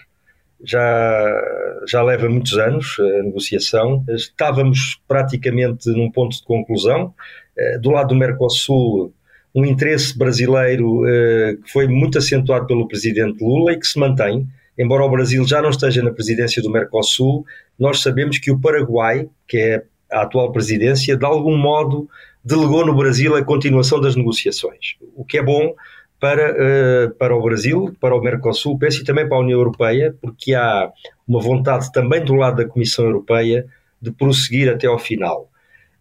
Já, 0.65 1.43
já 1.87 2.03
leva 2.03 2.29
muitos 2.29 2.55
anos 2.55 2.97
a 2.99 3.23
negociação, 3.23 4.05
estávamos 4.09 5.01
praticamente 5.07 5.89
num 5.91 6.11
ponto 6.11 6.37
de 6.37 6.43
conclusão, 6.43 7.15
eh, 7.57 7.79
do 7.79 7.91
lado 7.91 8.09
do 8.09 8.17
Mercosul, 8.17 9.13
um 9.55 9.65
interesse 9.65 10.17
brasileiro 10.17 11.07
eh, 11.07 11.57
que 11.63 11.73
foi 11.73 11.87
muito 11.87 12.19
acentuado 12.19 12.67
pelo 12.67 12.89
presidente 12.89 13.43
Lula 13.43 13.73
e 13.73 13.79
que 13.79 13.87
se 13.87 13.99
mantém. 13.99 14.47
Embora 14.77 15.05
o 15.05 15.11
Brasil 15.11 15.47
já 15.47 15.63
não 15.63 15.71
esteja 15.71 16.03
na 16.03 16.13
presidência 16.13 16.63
do 16.63 16.71
Mercosul, 16.71 17.45
nós 17.79 18.01
sabemos 18.01 18.39
que 18.39 18.51
o 18.51 18.61
Paraguai, 18.61 19.29
que 19.47 19.59
é 19.59 19.83
a 20.11 20.23
atual 20.23 20.53
presidência, 20.53 21.17
de 21.17 21.25
algum 21.25 21.57
modo 21.57 22.09
delegou 22.45 22.87
no 22.87 22.95
Brasil 22.95 23.35
a 23.35 23.45
continuação 23.45 24.01
das 24.01 24.17
negociações, 24.17 24.97
o 25.15 25.25
que 25.25 25.39
é 25.39 25.43
bom 25.43 25.75
para, 26.21 26.53
uh, 26.53 27.15
para 27.15 27.37
o 27.37 27.43
Brasil, 27.43 27.95
para 28.01 28.15
o 28.15 28.21
Mercosul, 28.21 28.79
penso 28.79 29.03
e 29.03 29.05
também 29.05 29.29
para 29.29 29.39
a 29.39 29.41
União 29.41 29.59
Europeia, 29.59 30.15
porque 30.21 30.55
há 30.55 30.91
uma 31.27 31.41
vontade 31.41 31.93
também 31.93 32.25
do 32.25 32.35
lado 32.35 32.57
da 32.57 32.69
Comissão 32.69 33.05
Europeia 33.05 33.67
de 34.01 34.11
prosseguir 34.11 34.69
até 34.69 34.87
ao 34.87 34.99
final. 34.99 35.51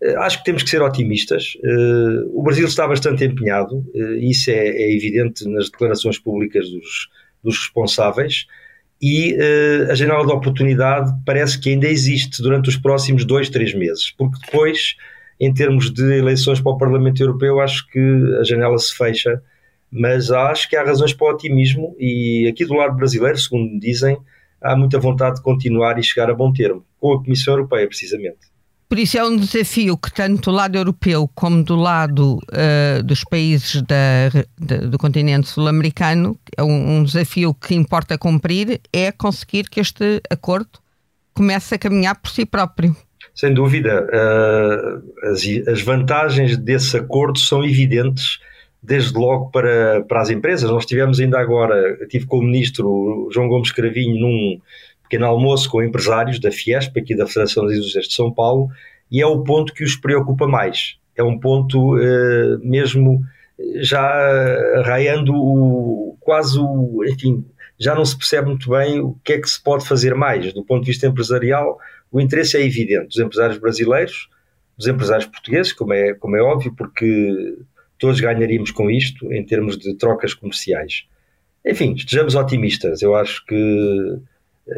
Eh, 0.01 0.15
acho 0.17 0.39
que 0.39 0.45
temos 0.45 0.63
que 0.63 0.69
ser 0.69 0.81
otimistas. 0.81 1.57
Eh, 1.63 2.24
o 2.31 2.43
Brasil 2.43 2.65
está 2.65 2.88
bastante 2.88 3.24
empenhado, 3.25 3.86
eh, 3.95 4.17
isso 4.21 4.50
é, 4.51 4.67
é 4.67 4.95
evidente 4.95 5.47
nas 5.47 5.69
declarações 5.69 6.19
públicas 6.19 6.69
dos, 6.69 7.09
dos 7.43 7.57
responsáveis, 7.57 8.45
e 9.00 9.38
a 9.91 9.93
janela 9.93 10.25
de 10.25 10.31
oportunidade 10.31 11.13
parece 11.24 11.59
que 11.59 11.69
ainda 11.69 11.88
existe 11.88 12.41
durante 12.41 12.67
os 12.67 12.75
próximos 12.75 13.25
dois, 13.25 13.47
três 13.47 13.71
meses, 13.71 14.09
porque 14.17 14.39
depois, 14.43 14.95
em 15.39 15.53
termos 15.53 15.93
de 15.93 16.17
eleições 16.17 16.59
para 16.59 16.71
o 16.71 16.77
Parlamento 16.79 17.21
Europeu, 17.21 17.59
acho 17.59 17.88
que 17.91 18.00
a 18.39 18.43
janela 18.43 18.75
se 18.79 18.97
fecha, 18.97 19.39
mas 19.91 20.32
acho 20.32 20.70
que 20.70 20.75
há 20.75 20.84
razões 20.84 21.13
para 21.13 21.27
o 21.27 21.32
otimismo, 21.32 21.96
e 22.00 22.48
aqui 22.51 22.65
do 22.65 22.74
lado 22.74 22.96
brasileiro, 22.96 23.38
segundo 23.38 23.72
me 23.72 23.79
dizem, 23.79 24.17
há 24.62 24.75
muita 24.75 25.00
vontade 25.00 25.38
de 25.38 25.41
continuar 25.41 25.98
e 25.98 26.03
chegar 26.03 26.29
a 26.29 26.36
bom 26.36 26.51
termo, 26.51 26.86
com 27.00 27.13
a 27.13 27.24
Comissão 27.24 27.53
Europeia, 27.53 27.88
precisamente. 27.88 28.48
Por 28.89 28.98
isso 28.98 29.17
é 29.17 29.24
um 29.24 29.36
desafio 29.36 29.98
que 29.98 30.13
tanto 30.13 30.50
do 30.50 30.56
lado 30.56 30.77
europeu 30.77 31.29
como 31.36 31.62
do 31.62 31.75
lado 31.75 32.38
uh, 32.38 33.03
dos 33.03 33.22
países 33.25 33.82
da, 33.82 34.29
de, 34.58 34.88
do 34.88 34.98
continente 34.98 35.50
sul-americano, 35.50 36.39
é 36.56 36.63
um, 36.63 36.98
um, 36.98 37.03
desafio 37.03 37.53
que 37.53 37.75
importa 37.75 38.17
cumprir, 38.17 38.79
é 38.94 39.12
conseguir 39.12 39.70
que 39.70 39.82
este 39.82 40.22
acordo 40.29 40.79
comece 41.34 41.75
a 41.75 41.77
caminhar 41.77 42.15
por 42.15 42.32
si 42.32 42.46
próprio. 42.46 42.96
Sem 43.36 43.53
dúvida. 43.53 44.08
Uh, 44.08 45.32
as, 45.32 45.41
as, 45.67 45.82
vantagens 45.82 46.56
desse 46.56 46.96
acordo 46.96 47.38
são 47.38 47.65
evidentes, 47.65 48.39
desde 48.81 49.17
logo 49.17 49.50
para, 49.51 50.03
para 50.03 50.22
as 50.22 50.29
empresas. 50.29 50.69
Nós 50.69 50.86
tivemos 50.86 51.19
ainda 51.19 51.39
agora, 51.39 51.98
tive 52.07 52.25
com 52.25 52.39
o 52.39 52.43
ministro 52.43 53.29
João 53.31 53.48
Gomes 53.48 53.72
Cravinho 53.72 54.19
num 54.19 54.62
pequeno 55.03 55.25
almoço 55.25 55.69
com 55.69 55.81
empresários 55.81 56.39
da 56.39 56.51
Fiesp, 56.51 56.98
aqui 56.98 57.15
da 57.15 57.25
Federação 57.25 57.65
das 57.65 57.74
Indústrias 57.74 58.07
de 58.07 58.13
São 58.13 58.31
Paulo, 58.31 58.69
e 59.10 59.22
é 59.22 59.25
o 59.25 59.43
ponto 59.43 59.74
que 59.74 59.84
os 59.84 59.96
preocupa 59.96 60.48
mais. 60.48 60.98
É 61.15 61.24
um 61.24 61.39
ponto 61.39 61.96
uh, 61.96 62.60
mesmo 62.62 63.22
já 63.77 64.81
raiando 64.84 65.34
o, 65.34 66.15
quase 66.19 66.60
o, 66.60 67.03
enfim, 67.05 67.43
já 67.79 67.96
não 67.96 68.05
se 68.05 68.17
percebe 68.17 68.48
muito 68.48 68.69
bem 68.69 69.00
o 69.00 69.15
que 69.24 69.34
é 69.34 69.39
que 69.39 69.50
se 69.50 69.62
pode 69.62 69.88
fazer 69.88 70.13
mais. 70.15 70.53
Do 70.53 70.63
ponto 70.63 70.81
de 70.81 70.91
vista 70.91 71.07
empresarial, 71.07 71.79
o 72.12 72.19
interesse 72.19 72.57
é 72.57 72.65
evidente 72.65 73.07
dos 73.07 73.19
empresários 73.19 73.57
brasileiros, 73.57 74.29
dos 74.77 74.88
empresários 74.88 75.25
portugueses, 75.25 75.74
como 75.74 75.93
é, 75.93 76.13
como 76.13 76.36
é 76.36 76.41
óbvio, 76.41 76.74
porque 76.75 77.57
todos 77.97 78.19
ganharíamos 78.19 78.71
com 78.71 78.89
isto 78.89 79.31
em 79.33 79.43
termos 79.45 79.77
de 79.77 79.93
trocas 79.95 80.33
comerciais. 80.33 81.05
Enfim, 81.65 81.93
estejamos 81.93 82.35
otimistas. 82.35 83.01
Eu 83.01 83.15
acho 83.15 83.45
que 83.45 84.19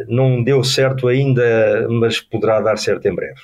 não 0.07 0.43
deu 0.43 0.63
certo 0.63 1.07
ainda, 1.07 1.88
mas 1.89 2.19
poderá 2.19 2.61
dar 2.61 2.77
certo 2.77 3.05
em 3.07 3.15
breve. 3.15 3.41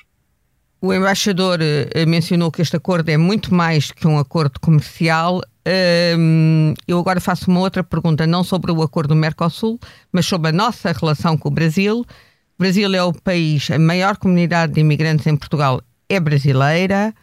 O 0.82 0.94
embaixador 0.94 1.60
eh, 1.62 2.06
mencionou 2.06 2.52
que 2.52 2.62
este 2.62 2.76
acordo 2.76 3.10
é 3.10 3.18
muito 3.18 3.54
mais 3.54 3.92
que 3.92 4.08
um 4.08 4.20
acordo 4.20 4.60
comercial. 4.60 5.42
Eu 6.88 7.00
agora 7.00 7.20
faço 7.20 7.50
uma 7.50 7.60
outra 7.60 7.84
pergunta, 7.84 8.28
não 8.28 8.44
sobre 8.44 8.72
o 8.72 8.84
acordo 8.84 9.10
do 9.10 9.16
Mercosul, 9.16 9.80
mas 10.12 10.28
sobre 10.28 10.50
a 10.50 10.52
nossa 10.52 10.92
relação 10.92 11.36
com 11.36 11.50
o 11.50 11.52
Brasil. 11.52 12.02
O 12.02 12.60
Brasil 12.60 12.94
é 12.94 13.04
o 13.04 13.12
país, 13.12 13.72
a 13.72 13.80
maior 13.80 14.16
comunidade 14.16 14.74
de 14.74 14.82
imigrantes 14.82 15.26
em 15.26 15.36
Portugal 15.36 15.82
é 16.08 16.20
brasileira. 16.20 17.14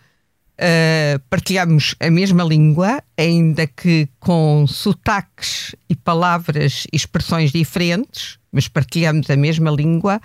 Uh, 0.63 1.19
partilhamos 1.29 1.97
a 1.99 2.09
mesma 2.09 2.45
língua, 2.45 3.03
ainda 3.19 3.67
que 3.67 4.09
com 4.21 4.65
sotaques 4.69 5.75
e 5.89 5.97
palavras 5.97 6.87
e 6.93 6.97
expressões 6.97 7.51
diferentes, 7.51 8.39
mas 8.53 8.69
partilhamos 8.69 9.29
a 9.29 9.35
mesma 9.35 9.73
língua. 9.73 10.21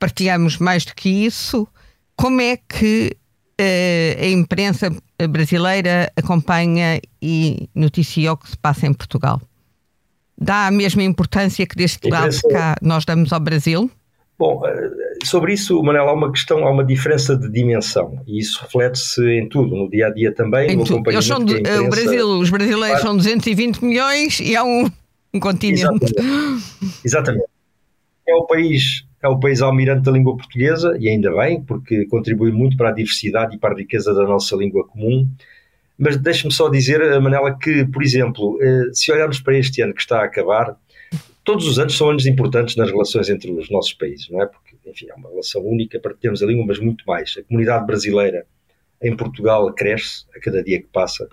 Partilhamos 0.00 0.58
mais 0.58 0.84
do 0.84 0.92
que 0.96 1.08
isso. 1.08 1.68
Como 2.16 2.40
é 2.40 2.56
que 2.56 3.16
uh, 3.60 4.22
a 4.24 4.26
imprensa 4.26 4.90
brasileira 5.30 6.12
acompanha 6.16 7.00
e 7.22 7.68
noticia 7.72 8.32
o 8.32 8.36
que 8.36 8.50
se 8.50 8.56
passa 8.56 8.88
em 8.88 8.92
Portugal? 8.92 9.40
Dá 10.36 10.66
a 10.66 10.72
mesma 10.72 11.04
importância 11.04 11.64
que 11.68 11.76
deste 11.76 12.10
lado 12.10 12.36
cá 12.50 12.74
nós 12.82 13.04
damos 13.04 13.32
ao 13.32 13.38
Brasil? 13.38 13.88
Bom, 14.38 14.66
eh, 14.66 14.90
sobre 15.24 15.54
isso, 15.54 15.82
Manela, 15.82 16.10
há 16.10 16.14
uma 16.14 16.30
questão, 16.30 16.66
há 16.66 16.70
uma 16.70 16.84
diferença 16.84 17.36
de 17.36 17.50
dimensão 17.50 18.22
e 18.26 18.38
isso 18.38 18.60
reflete-se 18.62 19.22
em 19.22 19.48
tudo, 19.48 19.74
no 19.74 19.88
dia 19.88 20.08
a 20.08 20.10
dia 20.10 20.32
também. 20.32 20.70
Em 20.70 20.76
no 20.76 20.84
Eles 21.06 21.24
são 21.24 21.42
de, 21.42 21.58
imprensa... 21.58 21.82
o 21.82 21.88
Brasil, 21.88 22.26
os 22.26 22.50
brasileiros 22.50 23.00
são 23.00 23.16
220 23.16 23.82
milhões 23.82 24.40
e 24.40 24.54
há 24.54 24.62
um, 24.62 24.90
um 25.32 25.40
continente. 25.40 25.82
Exatamente. 25.82 26.64
Exatamente. 27.04 27.46
É 28.28 28.34
o 28.34 28.46
país 28.46 29.06
é 29.22 29.28
o 29.28 29.40
país 29.40 29.60
almirante 29.60 30.02
da 30.02 30.12
língua 30.12 30.36
portuguesa, 30.36 30.96
e 31.00 31.08
ainda 31.08 31.34
bem, 31.34 31.62
porque 31.62 32.06
contribui 32.06 32.52
muito 32.52 32.76
para 32.76 32.90
a 32.90 32.92
diversidade 32.92 33.56
e 33.56 33.58
para 33.58 33.74
a 33.74 33.76
riqueza 33.76 34.14
da 34.14 34.22
nossa 34.24 34.54
língua 34.54 34.86
comum. 34.86 35.28
Mas 35.98 36.16
deixe-me 36.16 36.52
só 36.52 36.68
dizer, 36.68 37.20
Manela, 37.20 37.56
que, 37.58 37.84
por 37.86 38.02
exemplo, 38.02 38.58
eh, 38.62 38.90
se 38.92 39.10
olharmos 39.10 39.40
para 39.40 39.56
este 39.56 39.80
ano 39.82 39.94
que 39.94 40.00
está 40.00 40.20
a 40.20 40.24
acabar, 40.24 40.76
todos 41.46 41.66
os 41.66 41.78
anos 41.78 41.96
são 41.96 42.10
anos 42.10 42.26
importantes 42.26 42.74
nas 42.76 42.90
relações 42.90 43.30
entre 43.30 43.50
os 43.52 43.70
nossos 43.70 43.94
países, 43.94 44.28
não 44.28 44.42
é? 44.42 44.46
Porque, 44.46 44.76
enfim, 44.84 45.06
é 45.08 45.14
uma 45.14 45.30
relação 45.30 45.64
única 45.64 45.98
para 46.00 46.12
termos 46.12 46.42
a 46.42 46.46
língua, 46.46 46.66
mas 46.66 46.80
muito 46.80 47.04
mais. 47.06 47.34
A 47.38 47.42
comunidade 47.44 47.86
brasileira 47.86 48.44
em 49.00 49.16
Portugal 49.16 49.72
cresce 49.72 50.26
a 50.36 50.40
cada 50.40 50.62
dia 50.62 50.82
que 50.82 50.88
passa. 50.88 51.28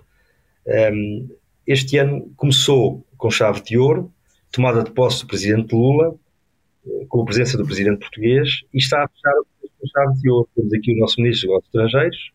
Ehm, 0.68 1.28
este 1.66 1.98
ano 1.98 2.32
começou 2.38 3.04
com 3.18 3.32
chave 3.32 3.64
de 3.64 3.76
ouro, 3.78 4.14
tomada 4.52 4.84
de 4.84 4.92
posse 4.92 5.22
do 5.24 5.28
presidente 5.28 5.74
Lula, 5.74 6.16
com 7.10 7.22
a 7.24 7.26
presença 7.26 7.58
do 7.58 7.66
presidente 7.66 8.00
português 8.00 8.62
e 8.72 8.78
está 8.78 9.04
a 9.04 9.08
fechar 9.08 9.34
com 9.80 9.88
chave 9.88 10.22
de 10.22 10.30
ouro. 10.30 10.48
Temos 10.56 10.74
aqui 10.74 10.94
o 10.94 11.00
nosso 11.00 11.20
ministro 11.20 11.50
dos 11.50 11.66
Estrangeiros. 11.66 12.32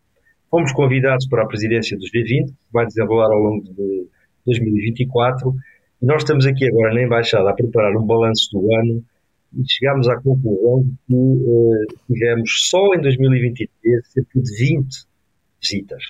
Fomos 0.51 0.73
convidados 0.73 1.27
para 1.29 1.43
a 1.43 1.47
presidência 1.47 1.97
dos 1.97 2.11
G20, 2.11 2.47
que 2.47 2.53
vai 2.73 2.85
desenrolar 2.85 3.31
ao 3.31 3.39
longo 3.39 3.63
de 3.63 4.07
2024. 4.45 5.55
E 6.01 6.05
nós 6.05 6.21
estamos 6.21 6.45
aqui 6.45 6.65
agora 6.65 6.93
na 6.93 7.03
Embaixada 7.03 7.49
a 7.49 7.53
preparar 7.53 7.95
um 7.95 8.05
balanço 8.05 8.49
do 8.51 8.73
ano 8.73 9.03
e 9.53 9.69
chegámos 9.69 10.07
à 10.07 10.15
conclusão 10.15 10.85
que 11.07 11.13
uh, 11.13 11.85
tivemos 12.07 12.69
só 12.69 12.93
em 12.93 13.01
2023 13.01 14.07
cerca 14.07 14.39
de 14.39 14.57
20 14.57 14.87
visitas. 15.61 16.03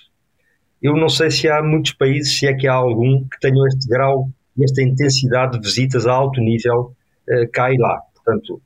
Eu 0.82 0.96
não 0.96 1.10
sei 1.10 1.32
se 1.32 1.50
há 1.50 1.64
muitos 1.64 1.94
países, 1.94 2.38
se 2.38 2.48
é 2.48 2.54
que 2.54 2.68
há 2.68 2.74
algum, 2.74 3.24
que 3.24 3.40
tenham 3.40 3.66
este 3.68 3.90
grau, 3.90 4.30
esta 4.62 4.84
intensidade 4.84 5.60
de 5.60 5.66
visitas 5.66 6.06
a 6.06 6.14
alto 6.14 6.40
nível 6.40 6.96
uh, 7.28 7.52
cá 7.52 7.74
e 7.74 7.78
lá. 7.78 8.00
Portanto, 8.14 8.62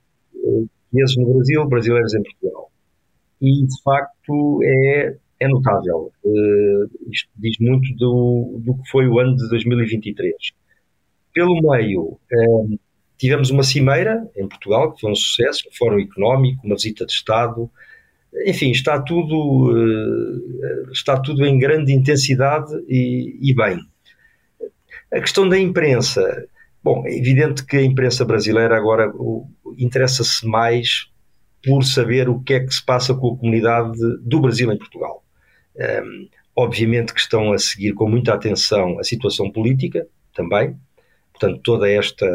chineses 0.90 1.16
no 1.16 1.32
Brasil, 1.32 1.66
brasileiros 1.66 2.14
em 2.14 2.22
Portugal. 2.22 2.70
E, 3.40 3.66
de 3.66 3.82
facto, 3.82 4.60
é, 4.62 5.16
é 5.40 5.48
notável. 5.48 6.12
Uh, 6.22 7.10
isto 7.10 7.30
diz 7.36 7.56
muito 7.60 7.94
do, 7.96 8.60
do 8.62 8.74
que 8.74 8.90
foi 8.90 9.08
o 9.08 9.18
ano 9.18 9.36
de 9.36 9.48
2023. 9.48 10.34
Pelo 11.34 11.60
meio, 11.60 12.18
uh, 12.32 12.78
tivemos 13.18 13.50
uma 13.50 13.62
cimeira 13.62 14.26
em 14.36 14.48
Portugal, 14.48 14.92
que 14.92 15.00
foi 15.00 15.10
um 15.10 15.16
sucesso, 15.16 15.68
um 15.68 15.76
fórum 15.76 16.00
económico, 16.00 16.64
uma 16.64 16.76
visita 16.76 17.04
de 17.04 17.12
Estado. 17.12 17.70
Enfim, 18.46 18.70
está 18.70 19.00
tudo, 19.02 19.72
uh, 19.72 20.90
está 20.92 21.20
tudo 21.20 21.44
em 21.44 21.58
grande 21.58 21.92
intensidade 21.92 22.72
e, 22.88 23.36
e 23.42 23.54
bem. 23.54 23.78
A 25.12 25.20
questão 25.20 25.48
da 25.48 25.58
imprensa, 25.58 26.46
Bom, 26.84 27.02
é 27.06 27.16
evidente 27.16 27.64
que 27.64 27.78
a 27.78 27.82
imprensa 27.82 28.26
brasileira 28.26 28.76
agora 28.76 29.10
interessa-se 29.78 30.46
mais 30.46 31.06
por 31.64 31.82
saber 31.82 32.28
o 32.28 32.40
que 32.40 32.52
é 32.52 32.60
que 32.60 32.74
se 32.74 32.84
passa 32.84 33.14
com 33.14 33.32
a 33.32 33.38
comunidade 33.38 33.98
do 34.20 34.38
Brasil 34.38 34.70
em 34.70 34.76
Portugal. 34.76 35.24
Um, 35.74 36.28
obviamente 36.54 37.14
que 37.14 37.20
estão 37.20 37.52
a 37.54 37.58
seguir 37.58 37.94
com 37.94 38.06
muita 38.06 38.34
atenção 38.34 38.98
a 38.98 39.02
situação 39.02 39.50
política 39.50 40.06
também, 40.34 40.76
portanto, 41.34 41.60
toda 41.62 41.90
esta 41.90 42.26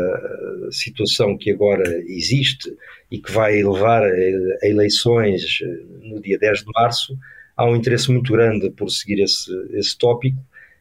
situação 0.72 1.38
que 1.38 1.52
agora 1.52 1.84
existe 2.06 2.70
e 3.10 3.18
que 3.18 3.32
vai 3.32 3.64
levar 3.64 4.04
a, 4.04 4.68
eleições 4.68 5.60
eh, 5.64 6.08
no 6.08 6.22
dia 6.22 6.38
10 6.38 6.60
de 6.60 6.72
março, 6.76 7.18
há 7.56 7.66
um 7.66 7.76
interesse 7.76 8.12
muito 8.12 8.32
grande 8.34 8.70
por 8.72 8.90
seguir 8.90 9.22
esse, 9.22 9.52
esse 9.72 9.98
tópico 9.98 10.38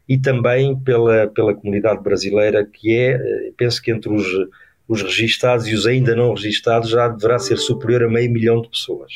e 0.09 0.19
também 0.19 0.77
pela, 0.81 1.29
pela 1.29 1.55
comunidade 1.55 2.03
brasileira, 2.03 2.67
que 2.67 2.93
é, 2.93 3.13
eh, 3.13 3.53
penso 3.57 3.81
que 3.81 3.93
entre 3.93 4.13
os, 4.13 4.27
os 4.89 5.03
registados 5.03 5.69
e 5.69 5.75
os 5.75 5.87
ainda 5.87 6.17
não 6.17 6.35
registados 6.35 6.91
já 6.91 7.07
deverá 7.09 7.39
ser 7.39 7.57
superior 7.57 8.05
a 8.05 8.09
meio 8.09 8.31
milhão 8.31 8.61
de 8.61 8.69
pessoas. 8.69 9.13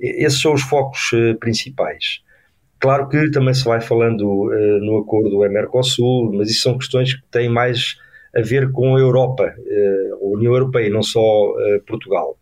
Esses 0.00 0.40
são 0.40 0.54
os 0.54 0.62
focos 0.62 1.12
principais. 1.38 2.20
Claro 2.82 3.08
que 3.08 3.30
também 3.30 3.54
se 3.54 3.64
vai 3.64 3.80
falando 3.80 4.22
uh, 4.22 4.84
no 4.84 4.98
acordo 4.98 5.30
do 5.30 5.38
Mercosul, 5.38 6.32
mas 6.32 6.50
isso 6.50 6.62
são 6.62 6.76
questões 6.76 7.14
que 7.14 7.22
têm 7.30 7.48
mais 7.48 7.96
a 8.36 8.40
ver 8.40 8.72
com 8.72 8.96
a 8.96 8.98
Europa, 8.98 9.54
uh, 9.56 10.14
a 10.14 10.36
União 10.36 10.52
Europeia, 10.52 10.90
não 10.90 11.02
só 11.02 11.20
Portugal. 11.86 12.36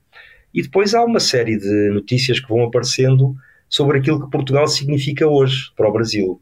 E 0.54 0.62
depois 0.62 0.94
há 0.94 1.04
uma 1.04 1.20
série 1.20 1.58
de 1.58 1.90
notícias 1.90 2.40
que 2.40 2.48
vão 2.48 2.64
aparecendo 2.64 3.36
sobre 3.68 3.98
aquilo 3.98 4.24
que 4.24 4.30
Portugal 4.30 4.66
significa 4.66 5.28
hoje 5.28 5.70
para 5.76 5.88
o 5.88 5.92
Brasil 5.92 6.40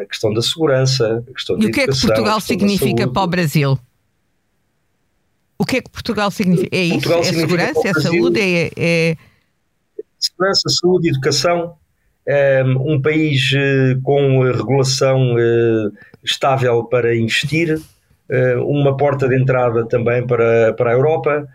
a 0.00 0.06
questão 0.06 0.32
da 0.32 0.40
segurança, 0.40 1.24
a 1.28 1.32
questão 1.32 1.58
da 1.58 1.64
E 1.64 1.68
o 1.68 1.72
que 1.72 1.80
é 1.80 1.86
que 1.86 2.00
Portugal 2.00 2.40
significa 2.40 3.08
para 3.08 3.22
o 3.22 3.26
Brasil? 3.26 3.78
O 5.58 5.64
que 5.64 5.76
é 5.76 5.82
que 5.82 5.90
Portugal 5.90 6.30
significa? 6.30 6.76
É 6.76 6.82
isso? 6.82 6.94
Portugal 6.94 7.20
é 7.20 7.24
segurança, 7.24 7.88
é 7.88 7.94
saúde, 7.94 8.40
é, 8.40 8.70
é... 8.76 9.16
Segurança, 10.18 10.68
saúde, 10.68 11.08
educação, 11.10 11.76
um 12.86 13.00
país 13.00 13.52
eh, 13.54 13.96
com 14.02 14.42
regulação 14.42 15.36
eh, 15.38 15.90
estável 16.22 16.84
para 16.84 17.14
investir, 17.16 17.80
eh, 18.28 18.56
uma 18.56 18.96
porta 18.96 19.28
de 19.28 19.36
entrada 19.36 19.86
também 19.86 20.26
para, 20.26 20.72
para 20.74 20.90
a 20.90 20.94
Europa. 20.94 21.48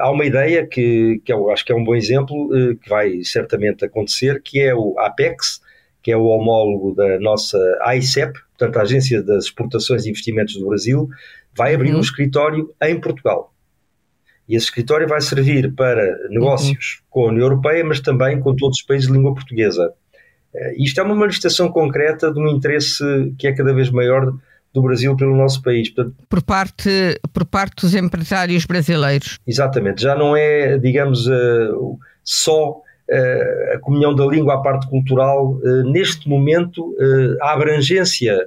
Há 0.00 0.10
uma 0.10 0.24
ideia 0.24 0.66
que, 0.66 1.22
que 1.24 1.32
eu 1.32 1.48
acho 1.48 1.64
que 1.64 1.70
é 1.70 1.76
um 1.76 1.84
bom 1.84 1.94
exemplo, 1.94 2.48
que 2.82 2.90
vai 2.90 3.22
certamente 3.22 3.84
acontecer, 3.84 4.42
que 4.42 4.58
é 4.58 4.74
o 4.74 4.98
APEX, 4.98 5.60
que 6.02 6.10
é 6.10 6.16
o 6.16 6.24
homólogo 6.24 6.92
da 6.92 7.20
nossa 7.20 7.56
AICEP, 7.82 8.32
portanto, 8.58 8.76
a 8.78 8.82
Agência 8.82 9.22
das 9.22 9.44
Exportações 9.44 10.04
e 10.04 10.10
Investimentos 10.10 10.56
do 10.56 10.66
Brasil, 10.66 11.08
vai 11.56 11.72
abrir 11.72 11.92
uhum. 11.92 11.98
um 11.98 12.00
escritório 12.00 12.74
em 12.82 12.98
Portugal. 12.98 13.49
E 14.50 14.56
esse 14.56 14.66
escritório 14.66 15.06
vai 15.06 15.20
servir 15.20 15.72
para 15.76 16.28
negócios 16.28 16.98
uhum. 16.98 17.06
com 17.08 17.24
a 17.24 17.28
União 17.28 17.44
Europeia, 17.44 17.84
mas 17.84 18.00
também 18.00 18.40
com 18.40 18.52
todos 18.56 18.80
os 18.80 18.84
países 18.84 19.06
de 19.06 19.12
língua 19.12 19.32
portuguesa. 19.32 19.92
Uh, 20.52 20.82
isto 20.82 21.00
é 21.00 21.04
uma 21.04 21.14
manifestação 21.14 21.68
concreta 21.68 22.32
de 22.32 22.40
um 22.40 22.48
interesse 22.48 23.32
que 23.38 23.46
é 23.46 23.54
cada 23.54 23.72
vez 23.72 23.90
maior 23.90 24.34
do 24.74 24.82
Brasil 24.82 25.16
pelo 25.16 25.36
nosso 25.36 25.62
país. 25.62 25.88
Por, 26.28 26.42
parte, 26.42 26.90
por 27.32 27.44
parte 27.44 27.82
dos 27.82 27.94
empresários 27.94 28.66
brasileiros. 28.66 29.38
Exatamente. 29.46 30.02
Já 30.02 30.16
não 30.16 30.36
é, 30.36 30.76
digamos, 30.78 31.28
uh, 31.28 31.96
só 32.24 32.82
a 33.74 33.78
comunhão 33.80 34.14
da 34.14 34.24
língua, 34.24 34.54
a 34.54 34.58
parte 34.58 34.88
cultural, 34.88 35.58
neste 35.84 36.28
momento 36.28 36.94
a 37.42 37.54
abrangência 37.54 38.38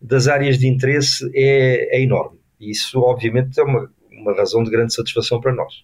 das 0.00 0.28
áreas 0.28 0.58
de 0.58 0.68
interesse 0.68 1.28
é, 1.34 1.98
é 1.98 2.00
enorme. 2.00 2.38
Isso, 2.60 3.00
obviamente, 3.00 3.58
é 3.58 3.64
uma, 3.64 3.90
uma 4.22 4.34
razão 4.34 4.62
de 4.62 4.70
grande 4.70 4.94
satisfação 4.94 5.40
para 5.40 5.52
nós. 5.52 5.82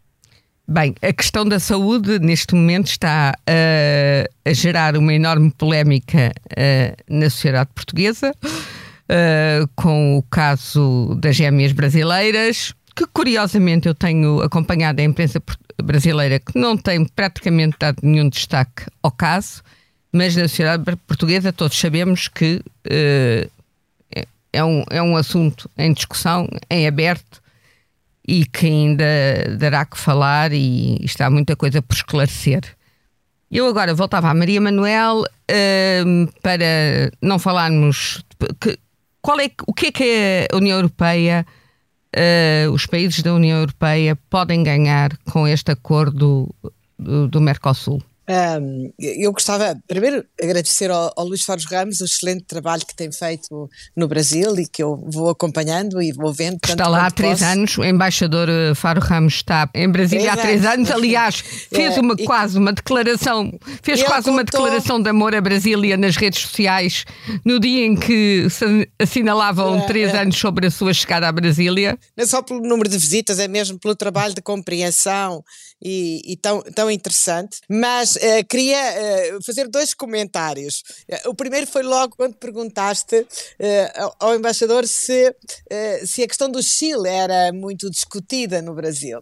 Bem, 0.70 0.94
a 1.00 1.12
questão 1.14 1.46
da 1.46 1.58
saúde 1.58 2.18
neste 2.18 2.54
momento 2.54 2.88
está 2.88 3.34
uh, 3.34 4.32
a 4.44 4.52
gerar 4.52 4.98
uma 4.98 5.14
enorme 5.14 5.50
polémica 5.50 6.30
uh, 6.52 7.02
na 7.08 7.30
sociedade 7.30 7.70
portuguesa, 7.74 8.34
uh, 8.42 9.68
com 9.74 10.18
o 10.18 10.22
caso 10.24 11.14
das 11.18 11.36
gêmeas 11.36 11.72
brasileiras, 11.72 12.74
que 12.94 13.06
curiosamente 13.06 13.88
eu 13.88 13.94
tenho 13.94 14.42
acompanhado 14.42 15.00
a 15.00 15.04
imprensa 15.04 15.42
brasileira, 15.82 16.38
que 16.38 16.58
não 16.58 16.76
tem 16.76 17.02
praticamente 17.06 17.76
dado 17.80 18.00
nenhum 18.02 18.28
destaque 18.28 18.84
ao 19.02 19.10
caso, 19.10 19.62
mas 20.12 20.36
na 20.36 20.48
sociedade 20.48 20.84
portuguesa 21.06 21.50
todos 21.50 21.78
sabemos 21.78 22.28
que 22.28 22.62
é 24.52 24.64
um, 24.64 24.84
é 24.90 25.00
um 25.00 25.16
assunto 25.16 25.70
em 25.78 25.92
discussão, 25.92 26.48
em 26.68 26.86
aberto 26.86 27.40
e 28.28 28.44
que 28.44 28.66
ainda 28.66 29.06
dará 29.56 29.86
que 29.86 29.98
falar 29.98 30.52
e 30.52 31.02
está 31.02 31.30
muita 31.30 31.56
coisa 31.56 31.80
por 31.80 31.94
esclarecer. 31.94 32.60
Eu 33.50 33.66
agora 33.66 33.94
voltava 33.94 34.28
à 34.28 34.34
Maria 34.34 34.60
Manuel 34.60 35.22
uh, 35.22 36.32
para 36.42 37.10
não 37.22 37.38
falarmos 37.38 38.22
que, 38.60 38.78
qual 39.22 39.40
é, 39.40 39.50
o 39.66 39.72
que 39.72 39.86
é 39.86 39.92
que 39.92 40.48
a 40.52 40.56
União 40.56 40.76
Europeia, 40.76 41.46
uh, 42.14 42.70
os 42.70 42.84
países 42.84 43.22
da 43.22 43.32
União 43.32 43.60
Europeia 43.60 44.14
podem 44.28 44.62
ganhar 44.62 45.16
com 45.32 45.48
este 45.48 45.72
acordo 45.72 46.54
do, 46.98 47.28
do 47.28 47.40
Mercosul. 47.40 48.02
Um, 48.28 48.92
eu 48.98 49.32
gostava, 49.32 49.74
primeiro, 49.88 50.22
agradecer 50.40 50.90
ao, 50.90 51.10
ao 51.16 51.26
Luís 51.26 51.42
Faros 51.42 51.64
Ramos 51.64 52.02
o 52.02 52.04
excelente 52.04 52.44
trabalho 52.44 52.84
que 52.84 52.94
tem 52.94 53.10
feito 53.10 53.70
no 53.96 54.06
Brasil 54.06 54.54
e 54.58 54.66
que 54.66 54.82
eu 54.82 55.02
vou 55.10 55.30
acompanhando 55.30 56.02
e 56.02 56.12
vou 56.12 56.30
vendo. 56.30 56.58
Está 56.62 56.88
lá 56.88 57.06
há 57.06 57.10
três 57.10 57.40
posso. 57.40 57.50
anos, 57.50 57.78
o 57.78 57.84
embaixador 57.84 58.50
eh, 58.50 58.74
Faro 58.74 59.00
Ramos 59.00 59.34
está 59.36 59.70
em 59.74 59.88
Brasília 59.88 60.32
três 60.32 60.38
há 60.38 60.42
três 60.42 60.64
anos. 60.66 60.90
anos. 60.90 60.90
Aliás, 60.90 61.36
fez 61.72 61.96
é, 61.96 62.00
uma, 62.00 62.14
e, 62.18 62.24
quase 62.26 62.58
uma 62.58 62.72
declaração, 62.72 63.58
fez 63.82 64.02
quase 64.02 64.24
contou, 64.24 64.32
uma 64.34 64.44
declaração 64.44 65.00
de 65.00 65.08
amor 65.08 65.34
a 65.34 65.40
Brasília 65.40 65.96
nas 65.96 66.16
redes 66.16 66.42
sociais 66.42 67.06
no 67.44 67.58
dia 67.58 67.86
em 67.86 67.96
que 67.96 68.46
se 68.50 68.88
assinalavam 68.98 69.78
é, 69.78 69.86
três 69.86 70.12
é. 70.12 70.20
anos 70.20 70.36
sobre 70.36 70.66
a 70.66 70.70
sua 70.70 70.92
chegada 70.92 71.26
a 71.26 71.32
Brasília. 71.32 71.98
Não 72.14 72.24
é 72.24 72.26
só 72.26 72.42
pelo 72.42 72.60
número 72.60 72.90
de 72.90 72.98
visitas, 72.98 73.38
é 73.38 73.48
mesmo 73.48 73.78
pelo 73.78 73.96
trabalho 73.96 74.34
de 74.34 74.42
compreensão 74.42 75.42
e, 75.82 76.20
e 76.32 76.36
tão, 76.36 76.62
tão 76.74 76.90
interessante. 76.90 77.60
Mas 77.68 78.17
uh, 78.18 78.46
queria 78.48 78.78
uh, 78.78 79.44
fazer 79.44 79.68
dois 79.68 79.94
comentários. 79.94 80.82
Uh, 81.08 81.30
o 81.30 81.34
primeiro 81.34 81.66
foi 81.66 81.82
logo 81.82 82.16
quando 82.16 82.34
perguntaste 82.36 83.26
ao, 83.94 84.16
ao, 84.20 84.36
embaixador 84.36 84.86
se, 84.86 85.34
se 86.04 86.22
a 86.22 86.28
questão 86.28 86.50
do 86.50 86.62
Chile 86.62 87.08
era 87.08 87.52
muito 87.52 87.90
discutida 87.90 88.60
no 88.62 88.74
Brasil. 88.74 89.20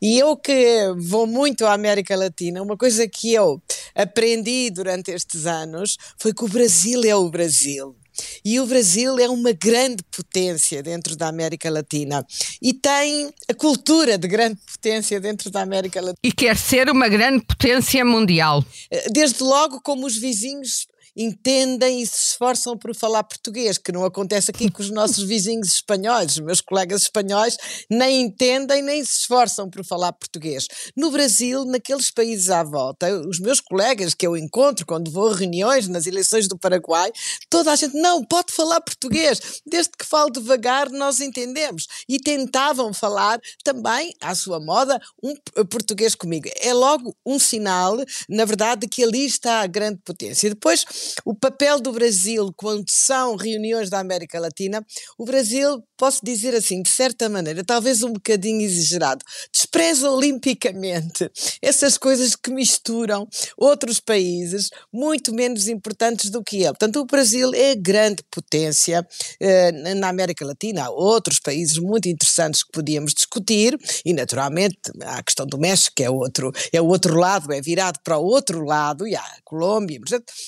E 0.00 0.18
eu 0.18 0.36
que 0.36 0.92
vou 0.98 1.26
muito 1.26 1.66
à 1.66 1.72
América 1.72 2.16
Latina, 2.16 2.62
uma 2.62 2.76
coisa 2.76 3.06
que 3.08 3.32
eu 3.32 3.62
aprendi 3.94 4.70
durante 4.70 5.10
estes 5.10 5.46
anos 5.46 5.96
foi 6.18 6.32
que 6.32 6.44
o 6.44 6.48
Brasil 6.48 7.02
é 7.04 7.14
o 7.14 7.30
Brasil. 7.30 7.96
E 8.44 8.60
o 8.60 8.66
Brasil 8.66 9.18
é 9.18 9.28
uma 9.28 9.52
grande 9.52 10.02
potência 10.10 10.82
dentro 10.82 11.16
da 11.16 11.28
América 11.28 11.70
Latina 11.70 12.26
e 12.60 12.72
tem 12.72 13.32
a 13.48 13.54
cultura 13.54 14.16
de 14.18 14.28
grande 14.28 14.58
potência 14.70 15.20
dentro 15.20 15.50
da 15.50 15.62
América 15.62 16.00
Latina. 16.00 16.18
E 16.22 16.32
quer 16.32 16.56
ser 16.56 16.90
uma 16.90 17.08
grande 17.08 17.44
potência 17.44 18.04
mundial. 18.04 18.64
Desde 19.10 19.42
logo, 19.42 19.80
como 19.80 20.06
os 20.06 20.16
vizinhos 20.16 20.86
entendem 21.16 22.02
e 22.02 22.06
se 22.06 22.30
esforçam 22.30 22.76
por 22.76 22.94
falar 22.94 23.24
português, 23.24 23.78
que 23.78 23.92
não 23.92 24.04
acontece 24.04 24.50
aqui 24.50 24.70
com 24.70 24.82
os 24.82 24.90
nossos 24.90 25.24
vizinhos 25.24 25.74
espanhóis. 25.74 26.32
Os 26.32 26.40
meus 26.40 26.60
colegas 26.60 27.02
espanhóis 27.02 27.56
nem 27.90 28.22
entendem 28.22 28.82
nem 28.82 29.04
se 29.04 29.20
esforçam 29.20 29.68
por 29.68 29.84
falar 29.84 30.12
português. 30.12 30.66
No 30.96 31.10
Brasil, 31.10 31.64
naqueles 31.64 32.10
países 32.10 32.50
à 32.50 32.62
volta, 32.62 33.12
os 33.26 33.38
meus 33.40 33.60
colegas 33.60 34.14
que 34.14 34.26
eu 34.26 34.36
encontro 34.36 34.86
quando 34.86 35.10
vou 35.10 35.28
a 35.28 35.36
reuniões 35.36 35.88
nas 35.88 36.06
eleições 36.06 36.48
do 36.48 36.58
Paraguai, 36.58 37.10
toda 37.48 37.72
a 37.72 37.76
gente, 37.76 37.96
não, 37.96 38.24
pode 38.24 38.52
falar 38.52 38.80
português, 38.80 39.60
desde 39.66 39.92
que 39.96 40.04
falo 40.04 40.30
devagar 40.30 40.90
nós 40.90 41.20
entendemos. 41.20 41.86
E 42.08 42.18
tentavam 42.18 42.92
falar 42.92 43.40
também, 43.62 44.14
à 44.20 44.34
sua 44.34 44.60
moda, 44.60 45.00
um 45.22 45.34
português 45.66 46.14
comigo. 46.14 46.48
É 46.60 46.72
logo 46.72 47.14
um 47.24 47.38
sinal, 47.38 47.96
na 48.28 48.44
verdade, 48.44 48.82
de 48.82 48.88
que 48.88 49.02
ali 49.02 49.24
está 49.24 49.60
a 49.60 49.66
grande 49.66 50.00
potência. 50.04 50.48
Depois, 50.48 50.84
o 51.24 51.34
papel 51.34 51.80
do 51.80 51.92
Brasil 51.92 52.52
quando 52.56 52.84
são 52.88 53.36
reuniões 53.36 53.90
da 53.90 53.98
América 53.98 54.38
Latina, 54.38 54.84
o 55.18 55.24
Brasil, 55.24 55.82
posso 55.96 56.20
dizer 56.24 56.54
assim, 56.54 56.82
de 56.82 56.90
certa 56.90 57.28
maneira, 57.28 57.64
talvez 57.64 58.02
um 58.02 58.12
bocadinho 58.12 58.60
exagerado, 58.62 59.24
despreza 59.52 60.10
olimpicamente 60.10 61.30
essas 61.60 61.98
coisas 61.98 62.36
que 62.36 62.50
misturam 62.50 63.28
outros 63.56 64.00
países 64.00 64.70
muito 64.92 65.34
menos 65.34 65.68
importantes 65.68 66.30
do 66.30 66.42
que 66.42 66.56
ele. 66.56 66.68
Portanto, 66.68 67.00
o 67.00 67.06
Brasil 67.06 67.52
é 67.54 67.74
grande 67.74 68.22
potência 68.30 69.06
eh, 69.40 69.72
na 69.94 70.08
América 70.08 70.44
Latina. 70.44 70.84
Há 70.84 70.90
outros 70.90 71.38
países 71.38 71.78
muito 71.78 72.08
interessantes 72.08 72.62
que 72.62 72.72
podíamos 72.72 73.12
discutir 73.14 73.78
e, 74.04 74.12
naturalmente, 74.12 74.78
há 75.02 75.18
a 75.18 75.22
questão 75.22 75.46
do 75.46 75.58
México, 75.58 75.92
que 75.96 76.04
é 76.04 76.10
outro, 76.10 76.52
é 76.72 76.80
o 76.80 76.86
outro 76.86 77.16
lado, 77.18 77.52
é 77.52 77.60
virado 77.60 77.98
para 78.02 78.18
o 78.18 78.24
outro 78.24 78.64
lado, 78.64 79.06
e 79.06 79.14
há 79.14 79.20
a 79.20 79.38
Colômbia, 79.44 80.00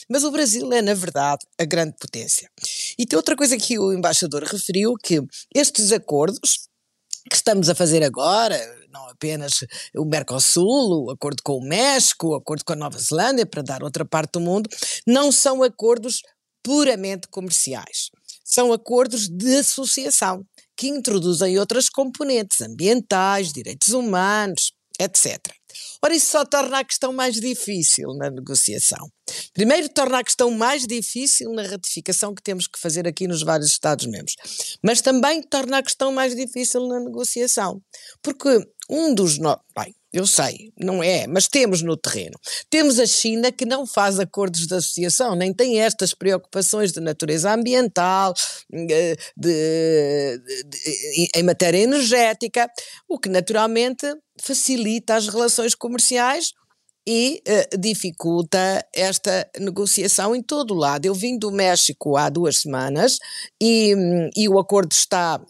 mas 0.08 0.24
o 0.24 0.30
Brasil 0.30 0.45
Brasil 0.46 0.72
é, 0.72 0.80
na 0.80 0.94
verdade, 0.94 1.44
a 1.58 1.64
grande 1.64 1.96
potência. 1.98 2.48
E 2.96 3.04
tem 3.04 3.16
outra 3.16 3.34
coisa 3.34 3.56
que 3.56 3.76
o 3.80 3.92
embaixador 3.92 4.44
referiu, 4.44 4.94
que 4.94 5.20
estes 5.52 5.90
acordos 5.90 6.68
que 7.28 7.34
estamos 7.34 7.68
a 7.68 7.74
fazer 7.74 8.04
agora, 8.04 8.56
não 8.92 9.08
apenas 9.08 9.64
o 9.96 10.04
Mercosul, 10.04 11.06
o 11.06 11.10
acordo 11.10 11.42
com 11.42 11.58
o 11.58 11.66
México, 11.66 12.28
o 12.28 12.34
acordo 12.36 12.64
com 12.64 12.74
a 12.74 12.76
Nova 12.76 12.96
Zelândia, 12.96 13.44
para 13.44 13.60
dar 13.60 13.82
outra 13.82 14.04
parte 14.04 14.34
do 14.34 14.40
mundo, 14.40 14.70
não 15.04 15.32
são 15.32 15.64
acordos 15.64 16.22
puramente 16.62 17.26
comerciais. 17.26 18.10
São 18.44 18.72
acordos 18.72 19.28
de 19.28 19.56
associação 19.56 20.46
que 20.76 20.86
introduzem 20.86 21.58
outras 21.58 21.88
componentes 21.88 22.60
ambientais, 22.60 23.52
direitos 23.52 23.88
humanos, 23.88 24.72
etc. 25.00 25.55
Ora, 26.02 26.14
isso 26.14 26.30
só 26.30 26.44
torna 26.44 26.78
a 26.78 26.84
questão 26.84 27.12
mais 27.12 27.40
difícil 27.40 28.14
na 28.14 28.30
negociação. 28.30 29.10
Primeiro, 29.52 29.88
torna 29.88 30.18
a 30.18 30.24
questão 30.24 30.50
mais 30.50 30.86
difícil 30.86 31.52
na 31.52 31.62
ratificação 31.62 32.34
que 32.34 32.42
temos 32.42 32.66
que 32.66 32.78
fazer 32.78 33.08
aqui 33.08 33.26
nos 33.26 33.42
vários 33.42 33.70
Estados-membros, 33.70 34.36
mas 34.82 35.00
também 35.00 35.42
torna 35.42 35.78
a 35.78 35.82
questão 35.82 36.12
mais 36.12 36.34
difícil 36.34 36.86
na 36.86 37.00
negociação, 37.00 37.80
porque 38.22 38.64
um 38.88 39.14
dos. 39.14 39.38
No... 39.38 39.58
Bem, 39.76 39.94
eu 40.12 40.26
sei, 40.26 40.72
não 40.80 41.02
é, 41.02 41.26
mas 41.26 41.48
temos 41.48 41.82
no 41.82 41.96
terreno. 41.96 42.38
Temos 42.70 42.98
a 42.98 43.06
China 43.06 43.52
que 43.52 43.66
não 43.66 43.86
faz 43.86 44.18
acordos 44.18 44.66
de 44.66 44.74
associação, 44.74 45.34
nem 45.34 45.52
tem 45.52 45.80
estas 45.80 46.14
preocupações 46.14 46.92
de 46.92 47.00
natureza 47.00 47.52
ambiental, 47.52 48.32
eh, 48.72 49.16
de, 49.36 50.38
de, 50.38 50.64
de, 50.64 51.28
em 51.34 51.42
matéria 51.42 51.78
energética, 51.78 52.70
o 53.08 53.18
que 53.18 53.28
naturalmente 53.28 54.06
facilita 54.40 55.14
as 55.14 55.28
relações 55.28 55.74
comerciais 55.74 56.52
e 57.08 57.42
uh, 57.46 57.78
dificulta 57.78 58.84
esta 58.94 59.48
negociação 59.58 60.34
em 60.34 60.42
todo 60.42 60.72
o 60.72 60.78
lado. 60.78 61.06
Eu 61.06 61.14
vim 61.14 61.38
do 61.38 61.52
México 61.52 62.16
há 62.16 62.28
duas 62.28 62.58
semanas 62.58 63.18
e, 63.62 63.94
e 64.36 64.48
o 64.48 64.58
acordo 64.58 64.92
está 64.92 65.40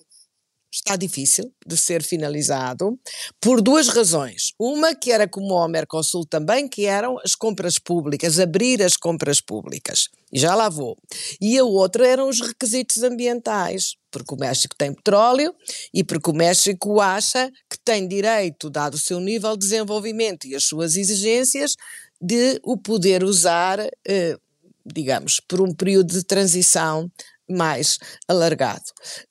está 0.76 0.94
difícil 0.94 1.50
de 1.66 1.76
ser 1.76 2.02
finalizado 2.02 2.98
por 3.40 3.62
duas 3.62 3.88
razões. 3.88 4.52
Uma 4.58 4.94
que 4.94 5.10
era 5.10 5.26
como 5.26 5.56
ao 5.56 5.68
Mercosul 5.68 6.26
também, 6.26 6.68
que 6.68 6.84
eram 6.84 7.18
as 7.24 7.34
compras 7.34 7.78
públicas, 7.78 8.38
abrir 8.38 8.82
as 8.82 8.96
compras 8.96 9.40
públicas. 9.40 10.08
E 10.32 10.38
já 10.38 10.54
lá 10.54 10.68
vou. 10.68 10.96
E 11.40 11.58
a 11.58 11.64
outra 11.64 12.06
eram 12.06 12.28
os 12.28 12.40
requisitos 12.40 13.02
ambientais, 13.02 13.94
porque 14.10 14.34
o 14.34 14.38
México 14.38 14.74
tem 14.76 14.92
petróleo 14.92 15.54
e 15.94 16.04
porque 16.04 16.30
o 16.30 16.34
México 16.34 17.00
acha 17.00 17.50
tem 17.86 18.08
direito, 18.08 18.68
dado 18.68 18.94
o 18.94 18.98
seu 18.98 19.20
nível 19.20 19.52
de 19.52 19.60
desenvolvimento 19.60 20.46
e 20.46 20.56
as 20.56 20.64
suas 20.64 20.96
exigências, 20.96 21.76
de 22.20 22.60
o 22.64 22.76
poder 22.76 23.22
usar, 23.22 23.78
eh, 24.06 24.36
digamos, 24.84 25.40
por 25.40 25.60
um 25.60 25.72
período 25.72 26.12
de 26.12 26.24
transição 26.24 27.08
mais 27.48 27.98
alargado. 28.26 28.82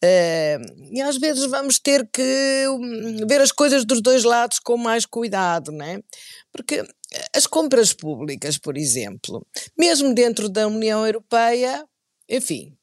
Uh, 0.01 0.89
e 0.89 1.01
às 1.01 1.17
vezes 1.17 1.45
vamos 1.47 1.79
ter 1.79 2.07
que 2.13 2.65
hum, 2.69 3.27
ver 3.27 3.41
as 3.41 3.51
coisas 3.51 3.83
dos 3.83 4.01
dois 4.01 4.23
lados 4.23 4.57
com 4.57 4.77
mais 4.77 5.05
cuidado, 5.05 5.69
não 5.69 5.85
é? 5.85 5.99
Porque 6.49 6.81
as 7.35 7.45
compras 7.45 7.91
públicas, 7.91 8.57
por 8.57 8.77
exemplo, 8.77 9.45
mesmo 9.77 10.13
dentro 10.13 10.47
da 10.47 10.65
União 10.65 11.05
Europeia, 11.05 11.85
enfim, 12.29 12.73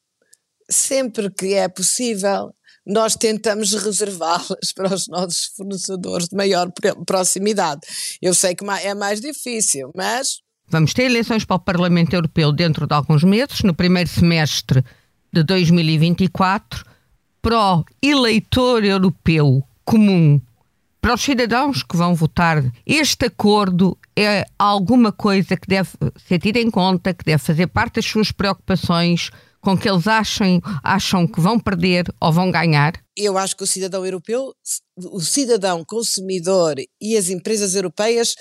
sempre 0.69 1.31
que 1.31 1.53
é 1.53 1.67
possível, 1.67 2.53
nós 2.85 3.15
tentamos 3.15 3.73
reservá-las 3.73 4.73
para 4.75 4.93
os 4.93 5.07
nossos 5.07 5.51
fornecedores 5.55 6.27
de 6.27 6.35
maior 6.35 6.71
proximidade. 7.05 7.81
Eu 8.21 8.33
sei 8.33 8.55
que 8.55 8.65
é 8.65 8.93
mais 8.93 9.21
difícil, 9.21 9.91
mas. 9.95 10.39
Vamos 10.67 10.93
ter 10.93 11.03
eleições 11.03 11.45
para 11.45 11.55
o 11.55 11.59
Parlamento 11.59 12.13
Europeu 12.13 12.51
dentro 12.51 12.87
de 12.87 12.93
alguns 12.93 13.23
meses, 13.23 13.61
no 13.61 13.73
primeiro 13.73 14.09
semestre 14.09 14.83
de 15.31 15.43
2024, 15.43 16.83
para 17.41 17.77
o 17.77 17.85
eleitor 18.01 18.83
europeu 18.83 19.63
comum, 19.83 20.41
para 21.03 21.15
os 21.15 21.21
cidadãos 21.21 21.83
que 21.83 21.97
vão 21.97 22.15
votar, 22.15 22.63
este 22.85 23.25
acordo 23.25 23.97
é 24.15 24.45
alguma 24.57 25.11
coisa 25.11 25.57
que 25.57 25.67
deve 25.67 25.89
ser 26.25 26.39
tida 26.39 26.59
em 26.59 26.71
conta, 26.71 27.13
que 27.13 27.25
deve 27.25 27.43
fazer 27.43 27.67
parte 27.67 27.95
das 27.95 28.05
suas 28.05 28.31
preocupações 28.31 29.29
com 29.63 29.77
que 29.77 29.89
eles 29.89 30.07
acham, 30.07 30.59
acham 30.83 31.25
que 31.25 31.39
vão 31.39 31.57
perder 31.57 32.05
ou 32.21 32.33
vão 32.33 32.51
ganhar? 32.51 32.93
Eu 33.15 33.37
acho 33.37 33.55
que 33.55 33.63
o 33.63 33.67
cidadão 33.67 34.05
europeu, 34.05 34.53
o 34.97 35.21
cidadão 35.21 35.85
consumidor 35.85 36.75
e 37.01 37.15
as 37.15 37.29
empresas 37.29 37.73
europeias 37.73 38.35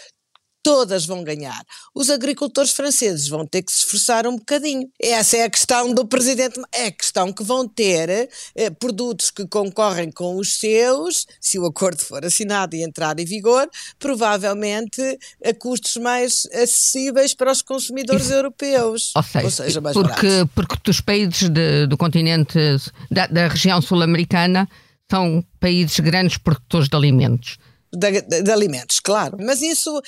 todas 0.62 1.04
vão 1.04 1.24
ganhar. 1.24 1.62
Os 1.94 2.08
agricultores 2.08 2.70
franceses 2.70 3.28
vão 3.28 3.46
ter 3.46 3.62
que 3.62 3.72
se 3.72 3.78
esforçar 3.78 4.26
um 4.26 4.36
bocadinho. 4.36 4.88
Essa 5.00 5.38
é 5.38 5.44
a 5.44 5.50
questão 5.50 5.92
do 5.92 6.06
presidente, 6.06 6.60
é 6.72 6.86
a 6.86 6.92
questão 6.92 7.32
que 7.32 7.42
vão 7.42 7.66
ter 7.66 8.28
eh, 8.54 8.70
produtos 8.70 9.30
que 9.30 9.46
concorrem 9.46 10.10
com 10.10 10.36
os 10.36 10.58
seus, 10.58 11.26
se 11.40 11.58
o 11.58 11.66
acordo 11.66 12.00
for 12.00 12.24
assinado 12.24 12.76
e 12.76 12.82
entrar 12.82 13.18
em 13.18 13.24
vigor, 13.24 13.68
provavelmente 13.98 15.02
a 15.44 15.52
custos 15.52 15.96
mais 15.96 16.46
acessíveis 16.52 17.34
para 17.34 17.50
os 17.50 17.62
consumidores 17.62 18.26
Isso, 18.26 18.34
europeus. 18.34 19.12
Ou 19.16 19.22
seja, 19.22 19.44
ou 19.44 19.50
seja 19.50 19.80
mais 19.80 19.94
porque, 19.94 20.28
baratos. 20.28 20.50
porque 20.54 20.90
os 20.90 21.00
países 21.00 21.48
de, 21.48 21.86
do 21.86 21.96
continente, 21.96 22.58
da, 23.10 23.26
da 23.26 23.48
região 23.48 23.82
sul-americana, 23.82 24.68
são 25.10 25.44
países 25.60 25.98
grandes 26.00 26.38
produtores 26.38 26.88
de 26.88 26.96
alimentos 26.96 27.58
de, 27.92 28.42
de, 28.42 28.50
alimentos, 28.50 29.00
claro. 29.00 29.36
Mas 29.40 29.62
isso 29.62 30.00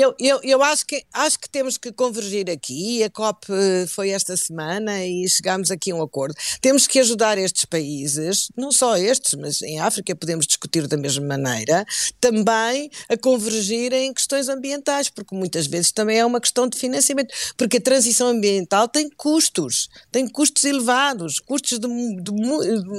eu, 0.00 0.12
eu, 0.18 0.40
eu 0.42 0.62
acho, 0.62 0.84
que, 0.84 1.04
acho 1.12 1.38
que 1.38 1.48
temos 1.48 1.78
que 1.78 1.92
convergir 1.92 2.50
aqui. 2.50 3.02
A 3.04 3.10
COP 3.10 3.46
eh, 3.50 3.86
foi 3.86 4.10
esta 4.10 4.36
semana 4.36 5.04
e 5.06 5.28
chegámos 5.28 5.70
aqui 5.70 5.92
a 5.92 5.94
um 5.94 6.02
acordo. 6.02 6.34
Temos 6.60 6.88
que 6.88 6.98
ajudar 6.98 7.38
estes 7.38 7.64
países, 7.64 8.48
não 8.56 8.72
só 8.72 8.96
estes, 8.96 9.34
mas 9.34 9.62
em 9.62 9.78
África 9.78 10.16
podemos 10.16 10.46
discutir 10.48 10.88
da 10.88 10.96
mesma 10.96 11.24
maneira, 11.24 11.84
também 12.20 12.90
a 13.08 13.16
convergir 13.16 13.92
em 13.92 14.12
questões 14.12 14.48
ambientais, 14.48 15.08
porque 15.08 15.34
muitas 15.34 15.68
vezes 15.68 15.92
também 15.92 16.18
é 16.18 16.26
uma 16.26 16.40
questão 16.40 16.68
de 16.68 16.76
financiamento. 16.76 17.32
Porque 17.56 17.76
a 17.76 17.80
transição 17.80 18.26
ambiental 18.28 18.88
tem 18.88 19.08
custos, 19.10 19.88
tem 20.10 20.26
custos 20.26 20.64
elevados, 20.64 21.38
custos 21.38 21.78
de, 21.78 21.86
de, 21.86 22.32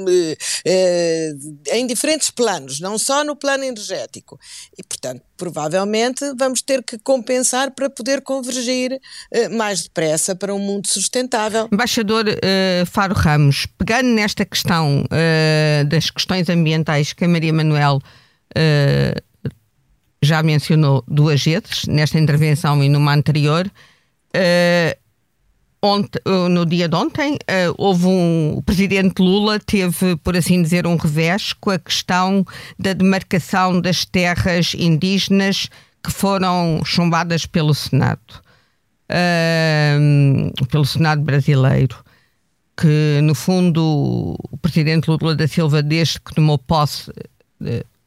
de, 0.05 0.37
eh, 0.65 1.33
de, 1.35 1.71
em 1.71 1.85
diferentes 1.85 2.29
planos, 2.29 2.79
não 2.79 2.97
só 2.97 3.21
no 3.25 3.35
plano 3.35 3.65
energético. 3.65 4.39
E, 4.77 4.83
portanto, 4.83 5.21
provavelmente 5.37 6.33
vamos 6.37 6.61
ter 6.61 6.83
que 6.83 6.97
compensar 6.97 7.71
para 7.71 7.89
poder 7.89 8.21
convergir 8.21 8.93
uh, 8.93 9.55
mais 9.55 9.83
depressa 9.83 10.35
para 10.35 10.53
um 10.53 10.59
mundo 10.59 10.87
sustentável. 10.87 11.67
Embaixador 11.71 12.25
uh, 12.27 12.85
Faro 12.85 13.13
Ramos, 13.13 13.65
pegando 13.77 14.09
nesta 14.09 14.45
questão 14.45 15.03
uh, 15.03 15.85
das 15.85 16.09
questões 16.09 16.49
ambientais 16.49 17.13
que 17.13 17.25
a 17.25 17.27
Maria 17.27 17.53
Manuel 17.53 17.99
já 20.23 20.41
mencionou 20.41 21.03
duas 21.07 21.43
vezes, 21.43 21.85
nesta 21.87 22.17
intervenção 22.17 22.81
e 22.81 22.87
numa 22.87 23.13
anterior, 23.13 23.69
Ontem, 25.81 26.19
no 26.49 26.65
dia 26.65 26.89
de 26.89 26.95
ontem, 26.95 27.37
houve 27.77 28.07
um, 28.07 28.53
o 28.57 28.61
presidente 28.63 29.21
Lula 29.21 29.59
teve, 29.59 30.15
por 30.17 30.35
assim 30.35 30.61
dizer, 30.61 30.87
um 30.87 30.95
revés 30.95 31.53
com 31.53 31.69
a 31.69 31.77
questão 31.77 32.43
da 32.79 32.93
demarcação 32.93 33.79
das 33.79 34.03
terras 34.03 34.73
indígenas 34.73 35.69
que 36.03 36.11
foram 36.11 36.81
chumbadas 36.83 37.45
pelo 37.45 37.73
Senado, 37.73 38.41
uh, 39.11 40.65
pelo 40.67 40.85
Senado 40.85 41.21
brasileiro, 41.21 42.03
que 42.75 43.19
no 43.21 43.35
fundo 43.35 44.35
o 44.51 44.57
presidente 44.57 45.07
Lula 45.09 45.35
da 45.35 45.47
Silva, 45.47 45.83
desde 45.83 46.19
que 46.19 46.33
tomou 46.33 46.57
posse, 46.57 47.11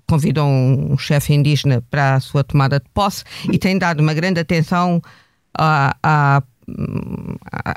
convidou 0.09 0.47
um 0.47 0.97
chefe 0.97 1.35
indígena 1.35 1.83
para 1.91 2.15
a 2.15 2.21
sua 2.21 2.43
tomada 2.43 2.81
de 2.81 2.89
posse 2.95 3.25
e 3.53 3.59
tem 3.59 3.79
dado 3.79 4.01
uma 4.01 4.15
grande 4.15 4.41
atenção 4.41 5.03
à, 5.57 5.97
à 6.03 6.43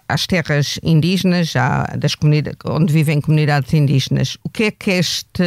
às 0.08 0.28
terras 0.28 0.80
indígenas, 0.84 1.56
à, 1.56 1.84
das 1.98 2.16
comunidades, 2.16 2.60
onde 2.66 2.92
vivem 2.92 3.22
comunidades 3.22 3.74
indígenas. 3.74 4.38
O 4.44 4.50
que 4.50 4.64
é 4.64 4.72
que 4.72 4.92
este, 4.92 5.44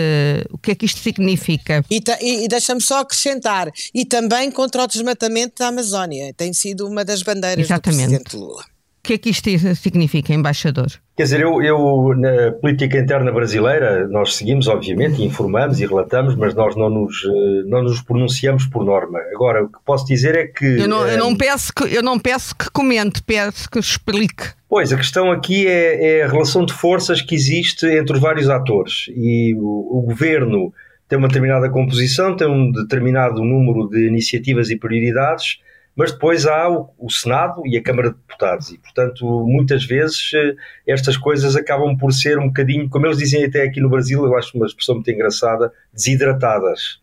o 0.50 0.58
que 0.58 0.72
é 0.72 0.74
que 0.74 0.86
isto 0.86 1.00
significa? 1.00 1.84
E, 1.90 2.02
e, 2.20 2.44
e 2.44 2.48
deixa-me 2.48 2.80
só 2.80 3.00
acrescentar, 3.00 3.70
e 3.94 4.04
também 4.04 4.50
contra 4.50 4.82
o 4.82 4.86
desmatamento 4.86 5.54
da 5.58 5.68
Amazónia, 5.68 6.32
tem 6.34 6.52
sido 6.52 6.86
uma 6.86 7.04
das 7.04 7.22
bandeiras 7.22 7.66
Exatamente. 7.66 8.02
do 8.02 8.08
Presidente 8.08 8.36
Lula. 8.36 8.73
O 9.04 9.06
que 9.06 9.12
é 9.12 9.18
que 9.18 9.28
isto 9.28 9.50
significa, 9.76 10.32
embaixador? 10.32 10.86
Quer 11.14 11.24
dizer, 11.24 11.40
eu, 11.42 11.60
eu, 11.62 12.14
na 12.16 12.52
política 12.52 12.98
interna 12.98 13.30
brasileira, 13.30 14.08
nós 14.08 14.34
seguimos, 14.34 14.66
obviamente, 14.66 15.22
informamos 15.22 15.78
e 15.78 15.84
relatamos, 15.84 16.34
mas 16.34 16.54
nós 16.54 16.74
não 16.74 16.88
nos, 16.88 17.22
eh, 17.22 17.64
não 17.66 17.82
nos 17.82 18.00
pronunciamos 18.00 18.64
por 18.64 18.82
norma. 18.82 19.18
Agora, 19.34 19.62
o 19.62 19.68
que 19.68 19.78
posso 19.84 20.06
dizer 20.06 20.34
é 20.34 20.46
que. 20.46 20.64
Eu 20.64 20.88
não, 20.88 21.06
eu 21.06 21.18
não, 21.18 21.32
eh, 21.32 21.36
peço, 21.36 21.70
que, 21.74 21.94
eu 21.94 22.02
não 22.02 22.18
peço 22.18 22.56
que 22.56 22.70
comente, 22.70 23.22
peço 23.22 23.70
que 23.70 23.78
explique. 23.78 24.54
Pois, 24.66 24.90
a 24.90 24.96
questão 24.96 25.30
aqui 25.30 25.66
é, 25.66 26.20
é 26.20 26.22
a 26.22 26.26
relação 26.26 26.64
de 26.64 26.72
forças 26.72 27.20
que 27.20 27.34
existe 27.34 27.86
entre 27.86 28.14
os 28.14 28.22
vários 28.22 28.48
atores. 28.48 29.10
E 29.14 29.54
o, 29.58 29.98
o 29.98 30.00
governo 30.00 30.72
tem 31.10 31.18
uma 31.18 31.28
determinada 31.28 31.68
composição, 31.68 32.34
tem 32.34 32.48
um 32.48 32.72
determinado 32.72 33.44
número 33.44 33.86
de 33.86 34.06
iniciativas 34.06 34.70
e 34.70 34.78
prioridades 34.78 35.58
mas 35.96 36.12
depois 36.12 36.46
há 36.46 36.68
o, 36.68 36.90
o, 36.98 37.10
Senado 37.10 37.62
e 37.66 37.76
a 37.76 37.82
Câmara 37.82 38.10
de 38.10 38.16
Deputados, 38.16 38.70
e 38.70 38.78
portanto, 38.78 39.24
muitas 39.46 39.84
vezes 39.84 40.30
eh, 40.34 40.54
estas 40.86 41.16
coisas 41.16 41.54
acabam 41.54 41.96
por 41.96 42.12
ser 42.12 42.38
um 42.38 42.48
bocadinho, 42.48 42.88
como 42.88 43.06
eles 43.06 43.18
dizem 43.18 43.44
até 43.44 43.62
aqui 43.62 43.80
no 43.80 43.88
Brasil, 43.88 44.24
eu 44.24 44.36
acho 44.36 44.56
uma 44.56 44.66
expressão 44.66 44.96
muito 44.96 45.10
engraçada, 45.10 45.72
desidratadas. 45.92 47.00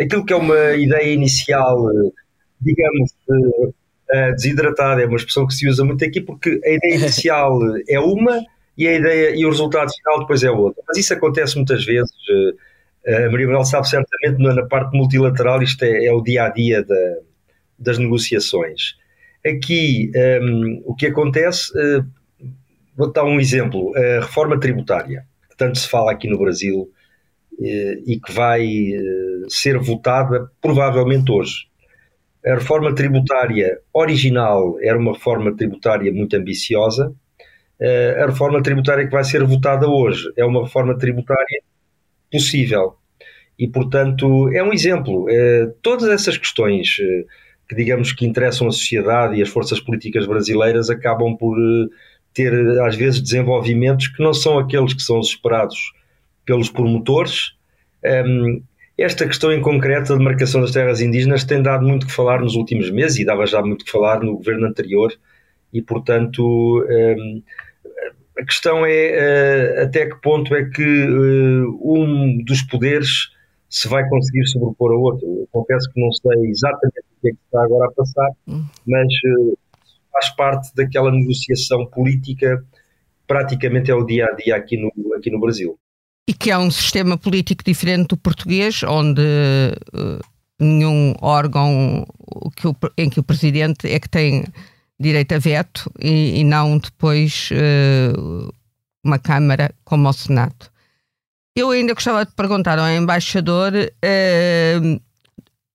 Aquilo 0.00 0.24
que 0.24 0.32
é 0.32 0.36
uma 0.36 0.72
ideia 0.72 1.12
inicial, 1.12 1.88
eh, 1.88 2.10
digamos, 2.60 3.12
eh, 4.10 4.32
desidratada, 4.32 5.02
é 5.02 5.06
uma 5.06 5.16
expressão 5.16 5.46
que 5.46 5.54
se 5.54 5.68
usa 5.68 5.84
muito 5.84 6.04
aqui, 6.04 6.20
porque 6.20 6.60
a 6.64 6.70
ideia 6.70 6.96
inicial 6.98 7.60
é 7.88 8.00
uma 8.00 8.40
e 8.76 8.88
a 8.88 8.94
ideia 8.94 9.36
e 9.36 9.44
o 9.46 9.50
resultado 9.50 9.90
final 9.94 10.20
depois 10.20 10.42
é 10.42 10.50
outra. 10.50 10.82
Mas 10.88 10.98
isso 10.98 11.14
acontece 11.14 11.56
muitas 11.56 11.84
vezes. 11.84 12.12
A 13.06 13.30
Maria 13.30 13.46
Manuel 13.46 13.64
sabe 13.64 13.88
certamente 13.88 14.38
na 14.38 14.66
parte 14.66 14.96
multilateral, 14.96 15.62
isto 15.62 15.84
é, 15.84 16.06
é 16.06 16.12
o 16.12 16.22
dia 16.22 16.44
a 16.44 16.48
dia 16.48 16.84
da 16.84 17.16
das 17.82 17.98
negociações. 17.98 18.96
Aqui, 19.44 20.12
um, 20.40 20.82
o 20.86 20.94
que 20.94 21.06
acontece, 21.06 21.72
uh, 21.76 22.06
vou 22.96 23.12
dar 23.12 23.24
um 23.24 23.40
exemplo, 23.40 23.92
a 23.96 24.20
reforma 24.20 24.58
tributária, 24.58 25.26
que 25.50 25.56
tanto 25.56 25.78
se 25.78 25.88
fala 25.88 26.12
aqui 26.12 26.28
no 26.28 26.38
Brasil 26.38 26.82
uh, 26.82 28.02
e 28.06 28.20
que 28.24 28.32
vai 28.32 28.64
uh, 28.64 29.50
ser 29.50 29.78
votada 29.78 30.48
provavelmente 30.60 31.30
hoje. 31.32 31.66
A 32.46 32.54
reforma 32.54 32.94
tributária 32.94 33.78
original 33.92 34.76
era 34.80 34.98
uma 34.98 35.12
reforma 35.12 35.54
tributária 35.56 36.12
muito 36.12 36.36
ambiciosa. 36.36 37.14
A 38.20 38.26
reforma 38.26 38.60
tributária 38.62 39.04
que 39.06 39.12
vai 39.12 39.22
ser 39.22 39.44
votada 39.44 39.88
hoje 39.88 40.24
é 40.36 40.44
uma 40.44 40.64
reforma 40.64 40.96
tributária 40.98 41.62
possível. 42.30 42.94
E, 43.56 43.68
portanto, 43.68 44.48
é 44.52 44.62
um 44.62 44.72
exemplo. 44.72 45.26
Todas 45.82 46.08
essas 46.08 46.36
questões 46.36 46.96
que 47.72 47.74
digamos 47.74 48.12
que 48.12 48.26
interessam 48.26 48.68
a 48.68 48.70
sociedade 48.70 49.36
e 49.36 49.42
as 49.42 49.48
forças 49.48 49.80
políticas 49.80 50.26
brasileiras 50.26 50.90
acabam 50.90 51.34
por 51.34 51.58
eh, 51.58 51.88
ter 52.34 52.52
às 52.82 52.94
vezes 52.94 53.22
desenvolvimentos 53.22 54.08
que 54.08 54.22
não 54.22 54.34
são 54.34 54.58
aqueles 54.58 54.92
que 54.92 55.00
são 55.00 55.18
esperados 55.20 55.78
pelos 56.44 56.68
promotores. 56.68 57.52
Esta 58.98 59.26
questão 59.26 59.52
em 59.52 59.60
concreto 59.60 60.08
da 60.10 60.18
demarcação 60.18 60.60
das 60.60 60.72
terras 60.72 61.00
indígenas 61.00 61.44
tem 61.44 61.62
dado 61.62 61.86
muito 61.86 62.06
que 62.06 62.12
falar 62.12 62.40
nos 62.40 62.56
últimos 62.56 62.90
meses 62.90 63.18
e 63.18 63.24
dava 63.24 63.46
já 63.46 63.62
muito 63.62 63.84
que 63.84 63.90
falar 63.90 64.20
no 64.20 64.36
governo 64.36 64.66
anterior 64.66 65.12
e 65.72 65.80
portanto 65.80 66.84
a 68.38 68.44
questão 68.44 68.84
é 68.84 69.78
uh, 69.78 69.82
até 69.84 70.06
que 70.06 70.20
ponto 70.20 70.54
é 70.54 70.64
que 70.64 70.82
uh, 70.82 71.78
um 71.82 72.42
dos 72.44 72.62
poderes 72.62 73.30
se 73.72 73.88
vai 73.88 74.06
conseguir 74.06 74.46
sobrepor 74.48 74.92
ao 74.92 75.00
outro. 75.00 75.26
Eu 75.26 75.48
confesso 75.50 75.90
que 75.90 75.98
não 75.98 76.12
sei 76.12 76.50
exatamente 76.50 77.00
o 77.00 77.20
que 77.22 77.28
é 77.28 77.30
que 77.30 77.38
está 77.42 77.64
agora 77.64 77.88
a 77.88 77.92
passar, 77.92 78.28
hum. 78.46 78.66
mas 78.86 79.06
uh, 79.06 79.58
faz 80.12 80.28
parte 80.36 80.74
daquela 80.76 81.10
negociação 81.10 81.86
política, 81.86 82.62
praticamente 83.26 83.90
é 83.90 83.94
o 83.94 84.04
dia 84.04 84.26
a 84.26 84.34
dia 84.34 84.56
aqui 84.56 84.76
no, 84.76 85.14
aqui 85.14 85.30
no 85.30 85.40
Brasil. 85.40 85.78
E 86.28 86.34
que 86.34 86.50
é 86.50 86.58
um 86.58 86.70
sistema 86.70 87.16
político 87.16 87.64
diferente 87.64 88.08
do 88.08 88.16
português, 88.18 88.82
onde 88.82 89.22
uh, 89.22 90.20
nenhum 90.60 91.14
órgão 91.22 92.06
que 92.54 92.68
o, 92.68 92.76
em 92.98 93.08
que 93.08 93.20
o 93.20 93.24
presidente 93.24 93.90
é 93.90 93.98
que 93.98 94.08
tem 94.08 94.44
direito 95.00 95.32
a 95.32 95.38
veto 95.38 95.90
e, 95.98 96.40
e 96.40 96.44
não 96.44 96.76
depois 96.76 97.48
uh, 97.52 98.52
uma 99.02 99.18
Câmara 99.18 99.74
como 99.82 100.10
o 100.10 100.12
Senado. 100.12 100.71
Eu 101.54 101.70
ainda 101.70 101.92
gostava 101.92 102.24
de 102.24 102.32
perguntar 102.32 102.78
ao 102.78 102.88
embaixador 102.88 103.72
uh, 103.74 105.00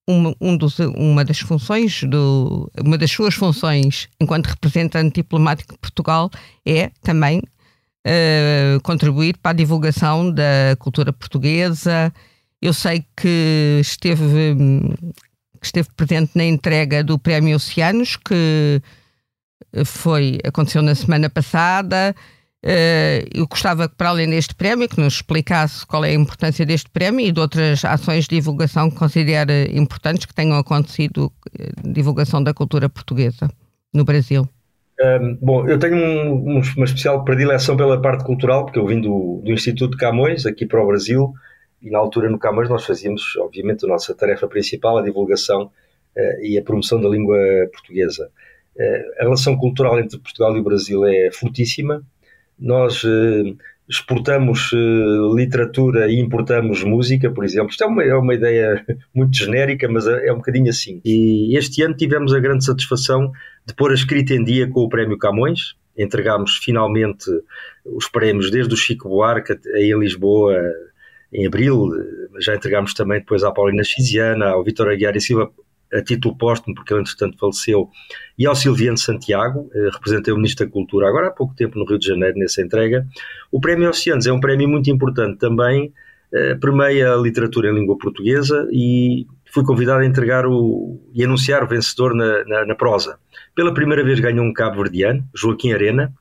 uma, 0.07 0.35
um 0.41 0.57
dos, 0.57 0.79
uma 0.79 1.23
das 1.23 1.39
funções 1.39 2.03
do, 2.03 2.71
uma 2.83 2.97
das 2.97 3.11
suas 3.11 3.35
funções 3.35 4.07
enquanto 4.19 4.47
representante 4.47 5.15
diplomático 5.15 5.73
de 5.73 5.79
Portugal 5.79 6.31
é 6.65 6.89
também 7.03 7.39
uh, 7.39 8.81
contribuir 8.81 9.37
para 9.37 9.51
a 9.51 9.55
divulgação 9.55 10.31
da 10.31 10.75
cultura 10.79 11.13
portuguesa. 11.13 12.11
Eu 12.59 12.73
sei 12.73 13.05
que 13.15 13.77
esteve, 13.79 14.55
que 15.59 15.65
esteve 15.67 15.89
presente 15.95 16.31
na 16.33 16.45
entrega 16.45 17.03
do 17.03 17.19
Prémio 17.19 17.55
Oceanos, 17.55 18.15
que 18.15 18.81
foi 19.85 20.39
aconteceu 20.43 20.81
na 20.81 20.95
semana 20.95 21.29
passada. 21.29 22.15
Uh, 22.65 23.21
eu 23.33 23.47
gostava 23.47 23.87
que, 23.87 23.95
para 23.95 24.09
além 24.09 24.29
deste 24.29 24.55
prémio, 24.55 24.89
que 24.89 24.99
nos 24.99 25.15
explicasse 25.15 25.85
qual 25.85 26.03
é 26.03 26.09
a 26.09 26.13
importância 26.13 26.65
deste 26.65 26.89
prémio 26.89 27.25
e 27.25 27.31
de 27.31 27.39
outras 27.39 27.85
ações 27.85 28.25
de 28.25 28.35
divulgação 28.35 28.89
que 28.89 28.97
considera 28.97 29.69
importantes 29.71 30.25
que 30.25 30.33
tenham 30.33 30.57
acontecido, 30.57 31.31
eh, 31.57 31.69
divulgação 31.85 32.43
da 32.43 32.53
cultura 32.53 32.89
portuguesa 32.89 33.47
no 33.93 34.03
Brasil. 34.03 34.49
Um, 34.99 35.37
bom, 35.39 35.67
eu 35.67 35.77
tenho 35.77 35.95
um, 35.95 36.59
uma 36.59 36.85
especial 36.85 37.23
predileção 37.23 37.77
pela 37.77 38.01
parte 38.01 38.25
cultural, 38.25 38.65
porque 38.65 38.79
eu 38.79 38.87
vim 38.87 38.99
do, 38.99 39.41
do 39.43 39.51
Instituto 39.51 39.91
de 39.91 39.97
Camões, 39.97 40.45
aqui 40.47 40.65
para 40.65 40.83
o 40.83 40.87
Brasil, 40.87 41.33
e 41.81 41.91
na 41.91 41.99
altura 41.99 42.27
no 42.27 42.39
Camões 42.39 42.67
nós 42.67 42.83
fazíamos, 42.83 43.35
obviamente, 43.37 43.85
a 43.85 43.87
nossa 43.87 44.15
tarefa 44.15 44.47
principal, 44.47 44.97
a 44.97 45.03
divulgação 45.03 45.65
uh, 45.65 46.41
e 46.41 46.57
a 46.57 46.63
promoção 46.63 46.99
da 46.99 47.07
língua 47.07 47.37
portuguesa. 47.71 48.31
Uh, 48.75 49.21
a 49.21 49.23
relação 49.23 49.55
cultural 49.55 49.99
entre 49.99 50.17
Portugal 50.17 50.57
e 50.57 50.59
o 50.59 50.63
Brasil 50.63 51.05
é 51.05 51.29
fortíssima, 51.31 52.03
nós 52.59 53.03
uh, 53.03 53.57
exportamos 53.89 54.71
uh, 54.71 55.35
literatura 55.35 56.09
e 56.11 56.19
importamos 56.19 56.83
música, 56.83 57.29
por 57.31 57.43
exemplo. 57.43 57.69
Isto 57.69 57.83
é 57.83 57.87
uma, 57.87 58.03
é 58.03 58.15
uma 58.15 58.33
ideia 58.33 58.85
muito 59.13 59.37
genérica, 59.37 59.87
mas 59.87 60.07
é, 60.07 60.27
é 60.27 60.33
um 60.33 60.37
bocadinho 60.37 60.69
assim. 60.69 61.01
E 61.05 61.57
este 61.57 61.81
ano 61.81 61.95
tivemos 61.95 62.33
a 62.33 62.39
grande 62.39 62.65
satisfação 62.65 63.31
de 63.65 63.73
pôr 63.73 63.91
a 63.91 63.95
escrita 63.95 64.33
em 64.33 64.43
dia 64.43 64.67
com 64.67 64.81
o 64.81 64.89
Prémio 64.89 65.17
Camões. 65.17 65.75
Entregámos 65.97 66.57
finalmente 66.57 67.25
os 67.85 68.07
prémios 68.07 68.51
desde 68.51 68.73
o 68.73 68.77
Chico 68.77 69.09
Buarque 69.09 69.57
em 69.75 69.97
Lisboa 69.97 70.55
em 71.33 71.45
abril, 71.45 71.89
já 72.39 72.55
entregámos 72.55 72.93
também 72.93 73.19
depois 73.19 73.43
à 73.43 73.51
Paulina 73.51 73.83
Chiziana, 73.83 74.47
ao 74.49 74.63
Vitor 74.63 74.89
Aguiar 74.89 75.15
e 75.15 75.21
Silva 75.21 75.51
a 75.93 76.01
título 76.01 76.35
póstumo, 76.37 76.75
porque 76.75 76.93
ele 76.93 77.01
entretanto 77.01 77.37
faleceu, 77.37 77.89
e 78.37 78.45
ao 78.45 78.55
Silviano 78.55 78.97
Santiago, 78.97 79.69
eh, 79.73 79.89
representei 79.91 80.33
o 80.33 80.37
Ministro 80.37 80.65
da 80.65 80.71
Cultura 80.71 81.07
agora 81.07 81.27
há 81.27 81.31
pouco 81.31 81.55
tempo 81.55 81.77
no 81.77 81.85
Rio 81.85 81.97
de 81.97 82.07
Janeiro, 82.07 82.37
nessa 82.37 82.61
entrega. 82.61 83.05
O 83.51 83.59
Prémio 83.59 83.89
Oceanos 83.89 84.25
é 84.27 84.31
um 84.31 84.39
prémio 84.39 84.67
muito 84.67 84.89
importante 84.89 85.37
também, 85.37 85.93
eh, 86.33 86.55
permeia 86.55 87.13
a 87.13 87.17
literatura 87.17 87.69
em 87.69 87.73
língua 87.73 87.97
portuguesa 87.97 88.67
e 88.71 89.25
fui 89.45 89.63
convidado 89.63 90.01
a 90.01 90.05
entregar 90.05 90.45
o, 90.45 90.99
e 91.13 91.23
anunciar 91.23 91.63
o 91.63 91.67
vencedor 91.67 92.13
na, 92.13 92.43
na, 92.45 92.65
na 92.65 92.75
prosa. 92.75 93.17
Pela 93.55 93.73
primeira 93.73 94.03
vez 94.03 94.19
ganhou 94.19 94.45
um 94.45 94.53
cabo-verdiano, 94.53 95.23
Joaquim 95.33 95.71
Arena, 95.71 96.13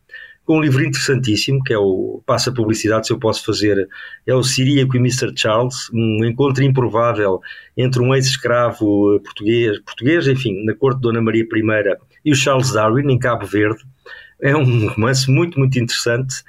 com 0.46 0.58
um 0.58 0.60
livro 0.60 0.82
interessantíssimo, 0.82 1.62
que 1.64 1.74
é 1.74 1.78
o 1.78 2.22
Passa 2.24 2.52
Publicidade, 2.52 3.08
se 3.08 3.12
eu 3.12 3.18
posso 3.18 3.44
fazer, 3.44 3.88
é 4.24 4.32
o 4.32 4.44
Siríaco 4.44 4.96
e 4.96 5.00
Mr. 5.00 5.32
Charles, 5.34 5.90
um 5.92 6.24
encontro 6.24 6.62
improvável 6.62 7.40
entre 7.76 8.00
um 8.00 8.14
ex-escravo 8.14 9.20
português, 9.24 9.80
português, 9.80 10.28
enfim, 10.28 10.64
na 10.64 10.72
corte 10.72 10.98
de 10.98 11.02
Dona 11.02 11.20
Maria 11.20 11.42
I 11.42 11.96
e 12.24 12.32
o 12.32 12.36
Charles 12.36 12.72
Darwin, 12.72 13.12
em 13.12 13.18
Cabo 13.18 13.44
Verde. 13.44 13.82
É 14.40 14.56
um 14.56 14.86
romance 14.94 15.28
muito, 15.28 15.58
muito 15.58 15.78
interessante. 15.80 16.44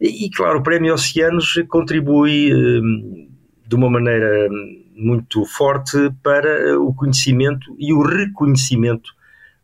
E, 0.00 0.26
e 0.26 0.30
claro, 0.30 0.58
o 0.58 0.62
Prémio 0.62 0.92
Oceanos 0.92 1.54
contribui 1.68 2.52
hum, 2.52 3.28
de 3.68 3.76
uma 3.76 3.88
maneira 3.88 4.48
muito 4.96 5.44
forte 5.44 5.96
para 6.24 6.76
o 6.80 6.92
conhecimento 6.92 7.72
e 7.78 7.92
o 7.92 8.02
reconhecimento 8.02 9.12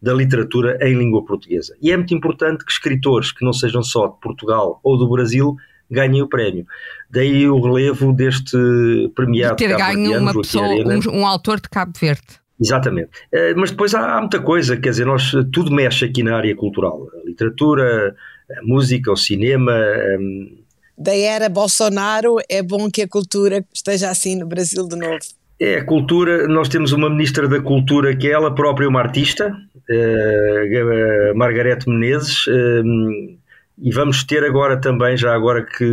da 0.05 0.13
literatura 0.13 0.77
em 0.83 0.95
língua 0.95 1.25
portuguesa. 1.25 1.75
E 1.81 1.91
é 1.91 1.97
muito 1.97 2.15
importante 2.15 2.63
que 2.63 2.71
escritores 2.71 3.33
que 3.33 3.43
não 3.43 3.55
sejam 3.55 3.83
só 3.83 4.07
de 4.09 4.21
Portugal 4.21 4.79
ou 4.85 4.99
do 4.99 5.09
Brasil 5.09 5.57
ganhem 5.91 6.21
o 6.21 6.29
prémio. 6.29 6.67
Daí 7.11 7.49
o 7.49 7.59
relevo 7.59 8.13
deste 8.13 8.59
premiado. 9.15 9.57
De 9.57 9.67
ter 9.67 9.75
ganho 9.75 10.19
uma 10.19 10.35
pessoa, 10.35 10.67
um, 10.67 11.21
um, 11.21 11.27
autor 11.27 11.59
de 11.59 11.71
Cabo 11.71 11.93
Verde. 11.99 12.21
Exatamente. 12.61 13.09
Uh, 13.33 13.57
mas 13.57 13.71
depois 13.71 13.95
há, 13.95 14.19
há, 14.19 14.21
muita 14.21 14.41
coisa, 14.41 14.77
quer 14.77 14.91
dizer, 14.91 15.07
nós, 15.07 15.33
tudo 15.51 15.73
mexe 15.73 16.05
aqui 16.05 16.23
na 16.23 16.37
área 16.37 16.55
cultural. 16.55 17.09
A 17.23 17.27
literatura, 17.27 18.15
a 18.59 18.63
música, 18.63 19.11
o 19.11 19.17
cinema. 19.17 19.73
Um... 20.21 20.59
Da 20.99 21.17
era 21.17 21.49
Bolsonaro, 21.49 22.37
é 22.47 22.63
bom 22.63 22.91
que 22.91 23.01
a 23.01 23.09
cultura 23.09 23.65
esteja 23.73 24.11
assim 24.11 24.37
no 24.37 24.47
Brasil 24.47 24.87
de 24.87 24.97
novo. 24.97 25.19
É, 25.65 25.79
a 25.79 25.85
cultura, 25.85 26.47
nós 26.47 26.69
temos 26.69 26.93
uma 26.93 27.09
ministra 27.09 27.49
da 27.49 27.59
cultura 27.59 28.15
que 28.15 28.29
é 28.29 28.33
ela 28.33 28.55
própria 28.55 28.87
uma 28.87 29.01
artista, 29.01 29.49
uh, 29.49 31.35
Margarete 31.35 31.89
Menezes, 31.89 32.47
uh, 32.47 32.85
e 33.81 33.91
vamos 33.91 34.25
ter 34.25 34.45
agora 34.45 34.79
também, 34.79 35.17
já 35.17 35.35
agora 35.35 35.65
que 35.65 35.85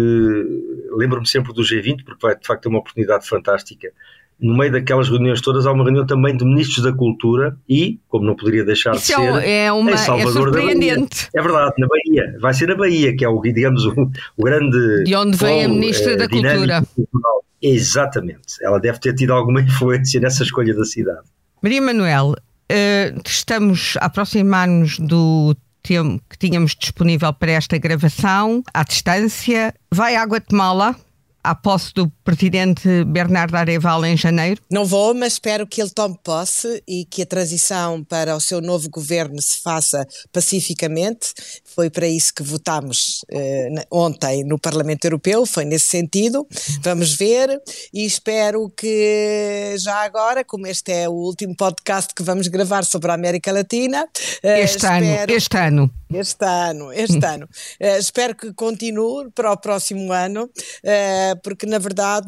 lembro-me 0.98 1.26
sempre 1.26 1.54
do 1.54 1.62
G20, 1.62 2.04
porque 2.04 2.20
vai 2.22 2.38
de 2.38 2.46
facto 2.46 2.64
ter 2.64 2.68
uma 2.70 2.80
oportunidade 2.80 3.26
fantástica. 3.26 3.94
No 4.38 4.58
meio 4.58 4.74
daquelas 4.74 5.08
reuniões 5.08 5.40
todas, 5.40 5.66
há 5.66 5.72
uma 5.72 5.86
reunião 5.86 6.06
também 6.06 6.36
de 6.36 6.44
ministros 6.44 6.84
da 6.84 6.92
cultura 6.92 7.56
e, 7.70 7.98
como 8.10 8.26
não 8.26 8.36
poderia 8.36 8.66
deixar 8.66 8.94
Isso 8.96 9.06
de 9.06 9.14
ser, 9.14 9.48
é, 9.48 9.72
uma, 9.72 9.92
em 9.92 9.98
Salvador 9.98 10.32
é 10.32 10.52
surpreendente. 10.52 11.30
É 11.34 11.42
verdade, 11.42 11.76
na 11.78 11.88
Bahia. 11.88 12.38
Vai 12.42 12.54
ser 12.54 12.68
na 12.68 12.76
Bahia, 12.76 13.16
que 13.16 13.24
é 13.24 13.30
o, 13.30 13.40
digamos, 13.40 13.86
o, 13.86 13.94
o 14.36 14.44
grande. 14.44 15.06
De 15.06 15.16
onde 15.16 15.38
vem 15.38 15.64
a 15.64 15.70
ministra 15.70 16.18
da 16.18 16.28
Cultura. 16.28 16.84
Cultural. 16.94 17.44
Exatamente. 17.62 18.56
Ela 18.62 18.80
deve 18.80 19.00
ter 19.00 19.13
tido 19.13 19.34
alguma 19.34 19.62
influência 19.62 20.19
nessa 20.19 20.43
escolha 20.43 20.76
da 20.76 20.86
cidade. 20.86 21.28
Maria 21.62 21.82
Manuel, 21.82 22.34
uh, 22.34 23.21
estamos 23.26 23.95
a 24.00 24.06
aproximar-nos 24.06 24.97
do 25.00 25.56
tempo 25.84 26.24
que 26.30 26.38
tínhamos 26.38 26.76
disponível 26.76 27.34
para 27.34 27.52
esta 27.52 27.78
gravação, 27.78 28.63
à 28.74 28.84
distância. 28.84 29.74
Vai 29.91 30.15
à 30.15 30.24
Guatemala? 30.24 30.95
à 31.43 31.56
posse 31.56 31.93
do 31.93 32.10
presidente 32.24 33.04
Bernardo 33.06 33.56
Areval 33.56 34.06
em 34.06 34.16
janeiro? 34.18 34.62
Não 34.70 34.86
vou, 34.86 35.14
mas 35.14 35.34
espero 35.34 35.68
que 35.68 35.82
ele 35.82 35.90
tome 35.90 36.18
posse 36.24 36.82
e 36.88 37.06
que 37.06 37.22
a 37.22 37.26
transição 37.26 38.04
para 38.04 38.36
o 38.36 38.40
seu 38.40 38.62
novo 38.62 38.90
governo 38.90 39.42
se 39.42 39.62
faça 39.62 40.08
pacificamente. 40.32 41.34
Foi 41.64 41.90
para 41.90 42.08
isso 42.08 42.34
que 42.34 42.44
votámos 42.44 43.24
eh, 43.32 43.70
ontem 43.90 44.44
no 44.44 44.60
Parlamento 44.60 45.06
Europeu, 45.06 45.46
foi 45.46 45.66
nesse 45.66 45.86
sentido. 45.86 46.48
Vamos 46.82 47.14
ver 47.16 47.62
e 47.94 48.06
espero 48.06 48.70
que 48.76 49.76
já 49.78 50.04
agora, 50.04 50.44
como 50.44 50.68
este 50.68 50.92
é 50.92 51.10
o 51.10 51.14
último 51.14 51.56
podcast 51.56 52.14
que 52.14 52.24
vamos 52.24 52.48
gravar 52.48 52.86
sobre 52.86 53.12
a 53.12 53.14
América 53.14 53.52
Latina, 53.52 54.08
eh, 54.44 54.62
este 54.62 54.78
espero... 54.78 55.06
ano, 55.06 55.34
este 55.34 55.58
ano. 55.58 55.92
Este 56.14 56.46
ano, 56.46 56.92
este 56.92 57.26
ano. 57.26 57.48
Uh, 57.80 57.98
espero 57.98 58.36
que 58.36 58.54
continue 58.54 59.32
para 59.34 59.52
o 59.54 59.58
próximo 59.58 60.12
ano, 60.12 60.44
uh, 60.44 61.40
porque 61.42 61.66
na 61.66 61.80
verdade 61.80 62.21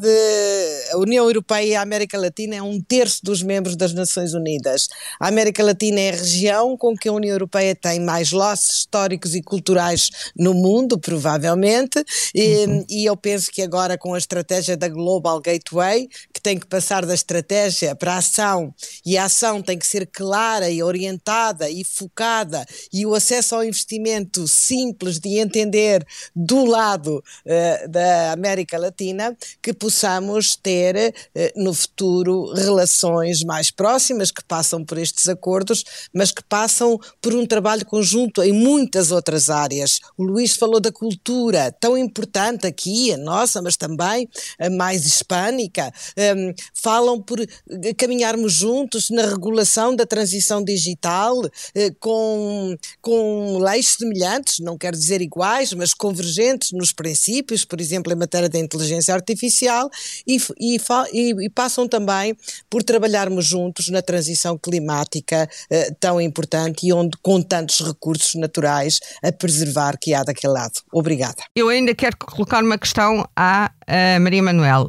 a 0.92 0.96
União 0.98 1.24
Europeia 1.24 1.64
e 1.64 1.74
a 1.74 1.82
América 1.82 2.18
Latina 2.18 2.56
é 2.56 2.62
um 2.62 2.80
terço 2.80 3.20
dos 3.22 3.42
membros 3.42 3.76
das 3.76 3.92
Nações 3.92 4.34
Unidas. 4.34 4.88
A 5.20 5.28
América 5.28 5.62
Latina 5.62 6.00
é 6.00 6.10
a 6.10 6.16
região 6.16 6.76
com 6.76 6.96
que 6.96 7.08
a 7.08 7.12
União 7.12 7.32
Europeia 7.32 7.74
tem 7.74 8.00
mais 8.00 8.32
laços 8.32 8.78
históricos 8.78 9.34
e 9.34 9.42
culturais 9.42 10.10
no 10.36 10.54
mundo, 10.54 10.98
provavelmente, 10.98 12.02
e, 12.34 12.64
uhum. 12.64 12.84
e 12.88 13.04
eu 13.04 13.16
penso 13.16 13.50
que 13.50 13.62
agora 13.62 13.98
com 13.98 14.14
a 14.14 14.18
estratégia 14.18 14.76
da 14.76 14.88
Global 14.88 15.40
Gateway, 15.40 16.08
que 16.32 16.40
tem 16.40 16.58
que 16.58 16.66
passar 16.66 17.04
da 17.04 17.14
estratégia 17.14 17.94
para 17.94 18.14
a 18.14 18.18
ação, 18.18 18.74
e 19.04 19.18
a 19.18 19.24
ação 19.24 19.60
tem 19.60 19.78
que 19.78 19.86
ser 19.86 20.06
clara 20.06 20.70
e 20.70 20.82
orientada 20.82 21.68
e 21.68 21.84
focada, 21.84 22.64
e 22.92 23.04
o 23.04 23.14
acesso 23.14 23.54
ao 23.54 23.64
investimento 23.64 24.46
simples 24.48 25.18
de 25.18 25.38
entender 25.38 26.06
do 26.34 26.64
lado 26.64 27.22
uh, 27.44 27.88
da 27.88 28.32
América 28.32 28.78
Latina, 28.78 29.36
que 29.60 29.72
possamos 29.74 30.56
ter 30.56 30.96
uh, 30.96 31.62
no 31.62 31.74
futuro 31.74 32.52
relações 32.52 33.42
mais 33.42 33.70
próximas 33.70 34.30
que 34.30 34.42
passam 34.44 34.84
por 34.84 34.98
estes 34.98 35.28
acordos, 35.28 35.84
mas 36.12 36.30
que 36.30 36.42
passam 36.42 36.98
por 37.20 37.34
um 37.34 37.46
trabalho 37.46 37.84
conjunto 37.84 38.42
em 38.42 38.52
muitas 38.52 39.10
outras 39.10 39.50
áreas. 39.50 40.00
O 40.16 40.22
Luís 40.22 40.54
falou 40.56 40.80
da 40.80 40.92
cultura, 40.92 41.72
tão 41.72 41.98
importante 41.98 42.66
aqui, 42.66 43.12
a 43.12 43.16
nossa, 43.16 43.60
mas 43.60 43.76
também 43.76 44.28
a 44.58 44.70
mais 44.70 45.04
hispânica. 45.04 45.92
Um, 46.36 46.54
falam 46.72 47.20
por 47.20 47.38
caminharmos 47.96 48.52
juntos 48.52 49.10
na 49.10 49.26
regulação 49.26 49.94
da 49.94 50.06
transição 50.06 50.62
digital, 50.62 51.38
uh, 51.38 51.50
com, 51.98 52.76
com 53.00 53.58
leis 53.58 53.96
semelhantes, 53.98 54.60
não 54.60 54.78
quero 54.78 54.96
dizer 54.96 55.20
iguais, 55.20 55.72
mas 55.72 55.92
convergentes 55.92 56.72
nos 56.72 56.92
princípios, 56.92 57.64
por 57.64 57.80
exemplo, 57.80 58.12
em 58.12 58.16
matéria 58.16 58.48
de 58.48 58.58
inteligência 58.58 59.14
artificial 59.14 59.63
social 59.64 59.90
e, 60.26 60.36
e, 60.60 61.46
e, 61.46 61.50
passam 61.50 61.88
também 61.88 62.36
por 62.68 62.82
trabalharmos 62.82 63.46
juntos 63.46 63.88
na 63.88 64.02
transição 64.02 64.58
climática 64.58 65.48
eh, 65.70 65.94
tão 65.98 66.20
importante 66.20 66.86
e 66.86 66.92
onde 66.92 67.16
com 67.22 67.40
tantos 67.42 67.80
recursos 67.80 68.34
naturais 68.34 69.00
a 69.22 69.32
preservar 69.32 69.96
que 70.00 70.14
há 70.14 70.22
daquele 70.22 70.52
lado. 70.52 70.74
Obrigada. 70.92 71.42
Eu 71.56 71.68
ainda 71.68 71.94
quero 71.94 72.16
colocar 72.16 72.62
uma 72.62 72.78
questão 72.78 73.26
à, 73.34 73.70
à 73.86 74.20
Maria 74.20 74.42
Manuel. 74.42 74.88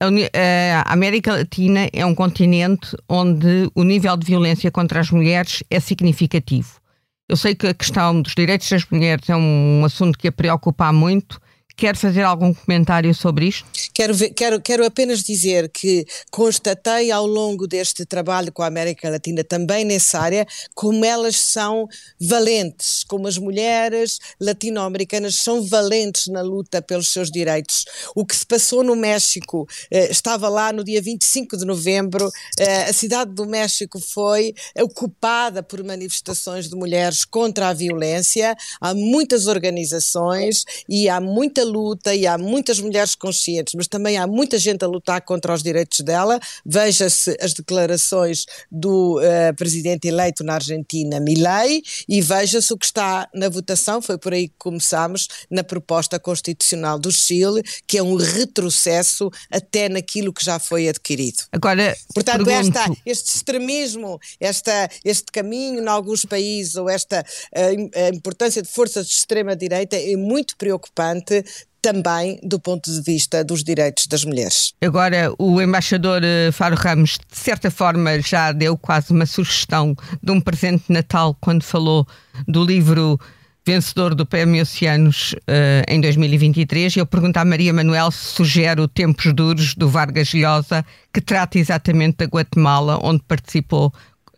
A 0.00 0.92
América 0.92 1.32
Latina 1.32 1.88
é 1.92 2.04
um 2.04 2.12
continente 2.12 2.96
onde 3.08 3.70
o 3.72 3.84
nível 3.84 4.16
de 4.16 4.26
violência 4.26 4.68
contra 4.68 4.98
as 4.98 5.10
mulheres 5.10 5.62
é 5.70 5.78
significativo. 5.78 6.80
Eu 7.28 7.36
sei 7.36 7.54
que 7.54 7.68
a 7.68 7.74
questão 7.74 8.20
dos 8.20 8.34
direitos 8.34 8.68
das 8.68 8.84
mulheres 8.90 9.30
é 9.30 9.36
um 9.36 9.84
assunto 9.84 10.18
que 10.18 10.26
a 10.26 10.32
preocupa 10.32 10.92
muito 10.92 11.40
Quer 11.82 11.96
fazer 11.96 12.22
algum 12.22 12.54
comentário 12.54 13.12
sobre 13.12 13.46
isto? 13.46 13.66
Quero, 13.92 14.14
ver, 14.14 14.30
quero, 14.30 14.60
quero 14.60 14.86
apenas 14.86 15.20
dizer 15.20 15.68
que 15.68 16.06
constatei 16.30 17.10
ao 17.10 17.26
longo 17.26 17.66
deste 17.66 18.06
trabalho 18.06 18.52
com 18.52 18.62
a 18.62 18.68
América 18.68 19.10
Latina, 19.10 19.42
também 19.42 19.84
nessa 19.84 20.20
área, 20.20 20.46
como 20.76 21.04
elas 21.04 21.34
são 21.34 21.88
valentes, 22.20 23.02
como 23.08 23.26
as 23.26 23.36
mulheres 23.36 24.20
latino-americanas 24.40 25.34
são 25.34 25.60
valentes 25.66 26.28
na 26.28 26.40
luta 26.40 26.80
pelos 26.80 27.08
seus 27.08 27.32
direitos. 27.32 27.84
O 28.14 28.24
que 28.24 28.36
se 28.36 28.46
passou 28.46 28.84
no 28.84 28.94
México, 28.94 29.68
eh, 29.90 30.08
estava 30.08 30.48
lá 30.48 30.72
no 30.72 30.84
dia 30.84 31.02
25 31.02 31.56
de 31.56 31.64
novembro, 31.64 32.30
eh, 32.60 32.84
a 32.84 32.92
cidade 32.92 33.32
do 33.32 33.44
México 33.44 33.98
foi 33.98 34.54
ocupada 34.78 35.64
por 35.64 35.82
manifestações 35.82 36.68
de 36.68 36.76
mulheres 36.76 37.24
contra 37.24 37.70
a 37.70 37.72
violência, 37.72 38.54
há 38.80 38.94
muitas 38.94 39.48
organizações 39.48 40.64
e 40.88 41.08
há 41.08 41.20
muita 41.20 41.62
muita 41.62 41.71
luta 41.72 42.14
e 42.14 42.26
há 42.26 42.36
muitas 42.36 42.78
mulheres 42.78 43.14
conscientes, 43.14 43.74
mas 43.74 43.88
também 43.88 44.18
há 44.18 44.26
muita 44.26 44.58
gente 44.58 44.84
a 44.84 44.88
lutar 44.88 45.22
contra 45.22 45.54
os 45.54 45.62
direitos 45.62 46.00
dela. 46.00 46.38
Veja-se 46.64 47.36
as 47.40 47.52
declarações 47.52 48.44
do 48.70 49.18
uh, 49.18 49.56
presidente 49.56 50.08
eleito 50.08 50.44
na 50.44 50.54
Argentina, 50.54 51.18
Milei, 51.20 51.82
e 52.08 52.20
veja-se 52.20 52.72
o 52.72 52.78
que 52.78 52.86
está 52.86 53.28
na 53.34 53.48
votação, 53.48 54.02
foi 54.02 54.18
por 54.18 54.32
aí 54.32 54.48
que 54.48 54.54
começámos, 54.58 55.28
na 55.50 55.64
proposta 55.64 56.18
constitucional 56.18 56.98
do 56.98 57.10
Chile, 57.10 57.62
que 57.86 57.98
é 57.98 58.02
um 58.02 58.16
retrocesso 58.16 59.30
até 59.50 59.88
naquilo 59.88 60.32
que 60.32 60.44
já 60.44 60.58
foi 60.58 60.88
adquirido. 60.88 61.44
Agora, 61.52 61.96
Portanto, 62.14 62.48
esta, 62.48 62.90
este 63.06 63.36
extremismo, 63.36 64.18
esta, 64.38 64.88
este 65.04 65.26
caminho 65.32 65.82
em 65.82 65.88
alguns 65.88 66.24
países, 66.24 66.76
ou 66.76 66.88
esta 66.88 67.20
uh, 67.20 67.90
a 68.06 68.08
importância 68.14 68.62
de 68.62 68.68
forças 68.68 69.06
de 69.06 69.14
extrema-direita 69.14 69.96
é 69.96 70.16
muito 70.16 70.56
preocupante 70.56 71.44
também 71.82 72.38
do 72.42 72.60
ponto 72.60 72.90
de 72.90 73.02
vista 73.02 73.44
dos 73.44 73.64
direitos 73.64 74.06
das 74.06 74.24
mulheres. 74.24 74.72
Agora, 74.80 75.34
o 75.36 75.60
embaixador 75.60 76.22
eh, 76.22 76.52
Faro 76.52 76.76
Ramos, 76.76 77.18
de 77.30 77.36
certa 77.36 77.70
forma, 77.70 78.20
já 78.20 78.52
deu 78.52 78.78
quase 78.78 79.12
uma 79.12 79.26
sugestão 79.26 79.94
de 80.22 80.30
um 80.30 80.40
presente 80.40 80.84
de 80.86 80.94
Natal 80.94 81.36
quando 81.40 81.64
falou 81.64 82.06
do 82.46 82.64
livro 82.64 83.18
vencedor 83.64 84.14
do 84.14 84.26
Prémio 84.26 84.62
Oceanos 84.62 85.32
uh, 85.32 85.84
em 85.88 86.00
2023. 86.00 86.96
Eu 86.96 87.06
pergunto 87.06 87.36
à 87.38 87.44
Maria 87.44 87.72
Manuel 87.72 88.10
se 88.10 88.34
sugere 88.34 88.80
o 88.80 88.88
Tempos 88.88 89.32
Duros 89.32 89.74
do 89.74 89.88
Vargas 89.88 90.32
Llosa, 90.32 90.84
que 91.12 91.20
trata 91.20 91.58
exatamente 91.58 92.18
da 92.18 92.24
Guatemala, 92.24 92.98
onde 93.02 93.22
participou 93.22 93.92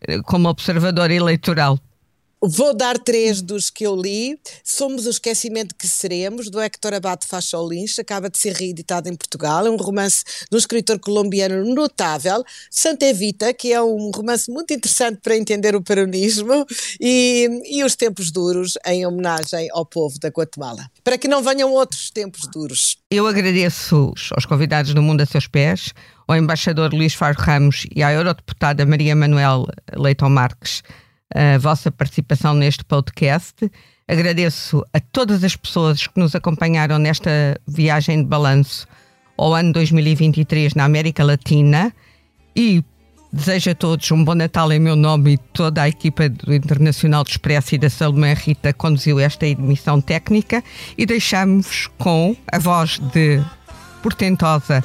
uh, 0.09 0.23
como 0.25 0.49
observador 0.49 1.11
eleitoral. 1.11 1.79
Vou 2.47 2.77
dar 2.77 2.99
três 2.99 3.41
dos 3.41 3.71
que 3.71 3.87
eu 3.87 3.97
li. 3.97 4.39
Somos 4.63 5.07
o 5.07 5.11
Esquecimento 5.11 5.75
que 5.75 5.89
Seremos, 5.89 6.51
do 6.51 6.61
Héctor 6.61 6.93
Abate 6.93 7.27
Facholins, 7.27 7.99
acaba 7.99 8.29
de 8.29 8.37
ser 8.37 8.53
reeditado 8.53 9.09
em 9.09 9.15
Portugal. 9.15 9.67
É 9.67 9.71
um 9.71 9.77
romance 9.77 10.23
de 10.51 10.55
um 10.55 10.59
escritor 10.59 10.99
colombiano 10.99 11.65
notável. 11.75 12.45
Santa 12.71 13.07
Evita, 13.07 13.55
que 13.55 13.73
é 13.73 13.81
um 13.81 14.11
romance 14.15 14.51
muito 14.51 14.75
interessante 14.75 15.21
para 15.23 15.35
entender 15.35 15.75
o 15.75 15.81
peronismo. 15.81 16.67
E, 17.01 17.49
e 17.65 17.83
Os 17.83 17.97
Tempos 17.97 18.31
Duros, 18.31 18.75
em 18.85 19.07
homenagem 19.07 19.69
ao 19.73 19.87
povo 19.87 20.19
da 20.21 20.29
Guatemala. 20.29 20.87
Para 21.03 21.17
que 21.17 21.27
não 21.27 21.43
venham 21.43 21.73
outros 21.73 22.11
tempos 22.11 22.43
duros. 22.53 22.99
Eu 23.11 23.27
agradeço 23.27 24.13
aos 24.33 24.45
convidados 24.45 24.93
do 24.93 25.01
Mundo 25.01 25.23
a 25.23 25.27
Seus 25.27 25.47
Pés, 25.47 25.95
ao 26.29 26.37
embaixador 26.37 26.93
Luís 26.93 27.15
Faro 27.15 27.37
Ramos 27.39 27.87
e 27.95 28.03
à 28.03 28.13
eurodeputada 28.13 28.85
Maria 28.85 29.17
Manuel 29.17 29.67
Leitão 29.97 30.29
Marques 30.29 30.83
a 31.33 31.59
vossa 31.59 31.91
participação 31.91 32.55
neste 32.55 32.85
podcast. 32.85 33.71
Agradeço 34.07 34.85
a 34.93 35.01
todas 35.01 35.43
as 35.45 35.57
pessoas 35.57 36.07
que 36.07 36.19
nos 36.19 36.35
acompanharam 36.35 36.99
nesta 36.99 37.31
viagem 37.67 38.23
de 38.23 38.29
balanço 38.29 38.87
ao 39.37 39.55
ano 39.55 39.73
2023 39.73 40.75
na 40.75 40.85
América 40.85 41.25
Latina 41.25 41.93
e 42.55 42.85
desejo 43.33 43.71
a 43.71 43.75
todos 43.75 44.09
um 44.13 44.25
bom 44.25 44.35
Natal 44.35 44.71
em 44.71 44.79
meu 44.79 44.95
nome 44.95 45.33
e 45.33 45.39
toda 45.39 45.83
a 45.83 45.89
equipa 45.89 46.29
do 46.29 46.55
Internacional 46.55 47.25
de 47.25 47.31
Expresso 47.31 47.75
e 47.75 47.79
da 47.79 47.91
Salomé 47.91 48.35
Rita 48.35 48.73
conduziu 48.73 49.19
esta 49.19 49.47
emissão 49.47 50.01
técnica 50.01 50.63
e 50.97 51.05
deixamos 51.05 51.89
com 51.99 52.37
a 52.53 52.59
voz 52.59 53.01
de 53.13 53.43
portentosa 54.03 54.85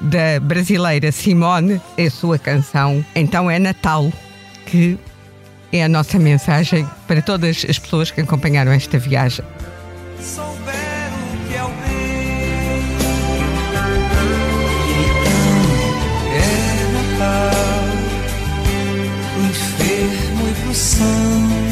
da 0.00 0.40
brasileira 0.40 1.12
Simone 1.12 1.80
a 1.98 2.10
sua 2.10 2.38
canção 2.38 3.04
Então 3.14 3.50
é 3.50 3.58
Natal 3.58 4.10
que 4.66 4.98
é 5.72 5.84
a 5.84 5.88
nossa 5.88 6.18
mensagem 6.18 6.86
para 7.06 7.22
todas 7.22 7.64
as 7.68 7.78
pessoas 7.78 8.10
que 8.10 8.20
acompanharam 8.20 8.72
esta 8.72 8.98
viagem. 8.98 9.44
são, 20.74 21.71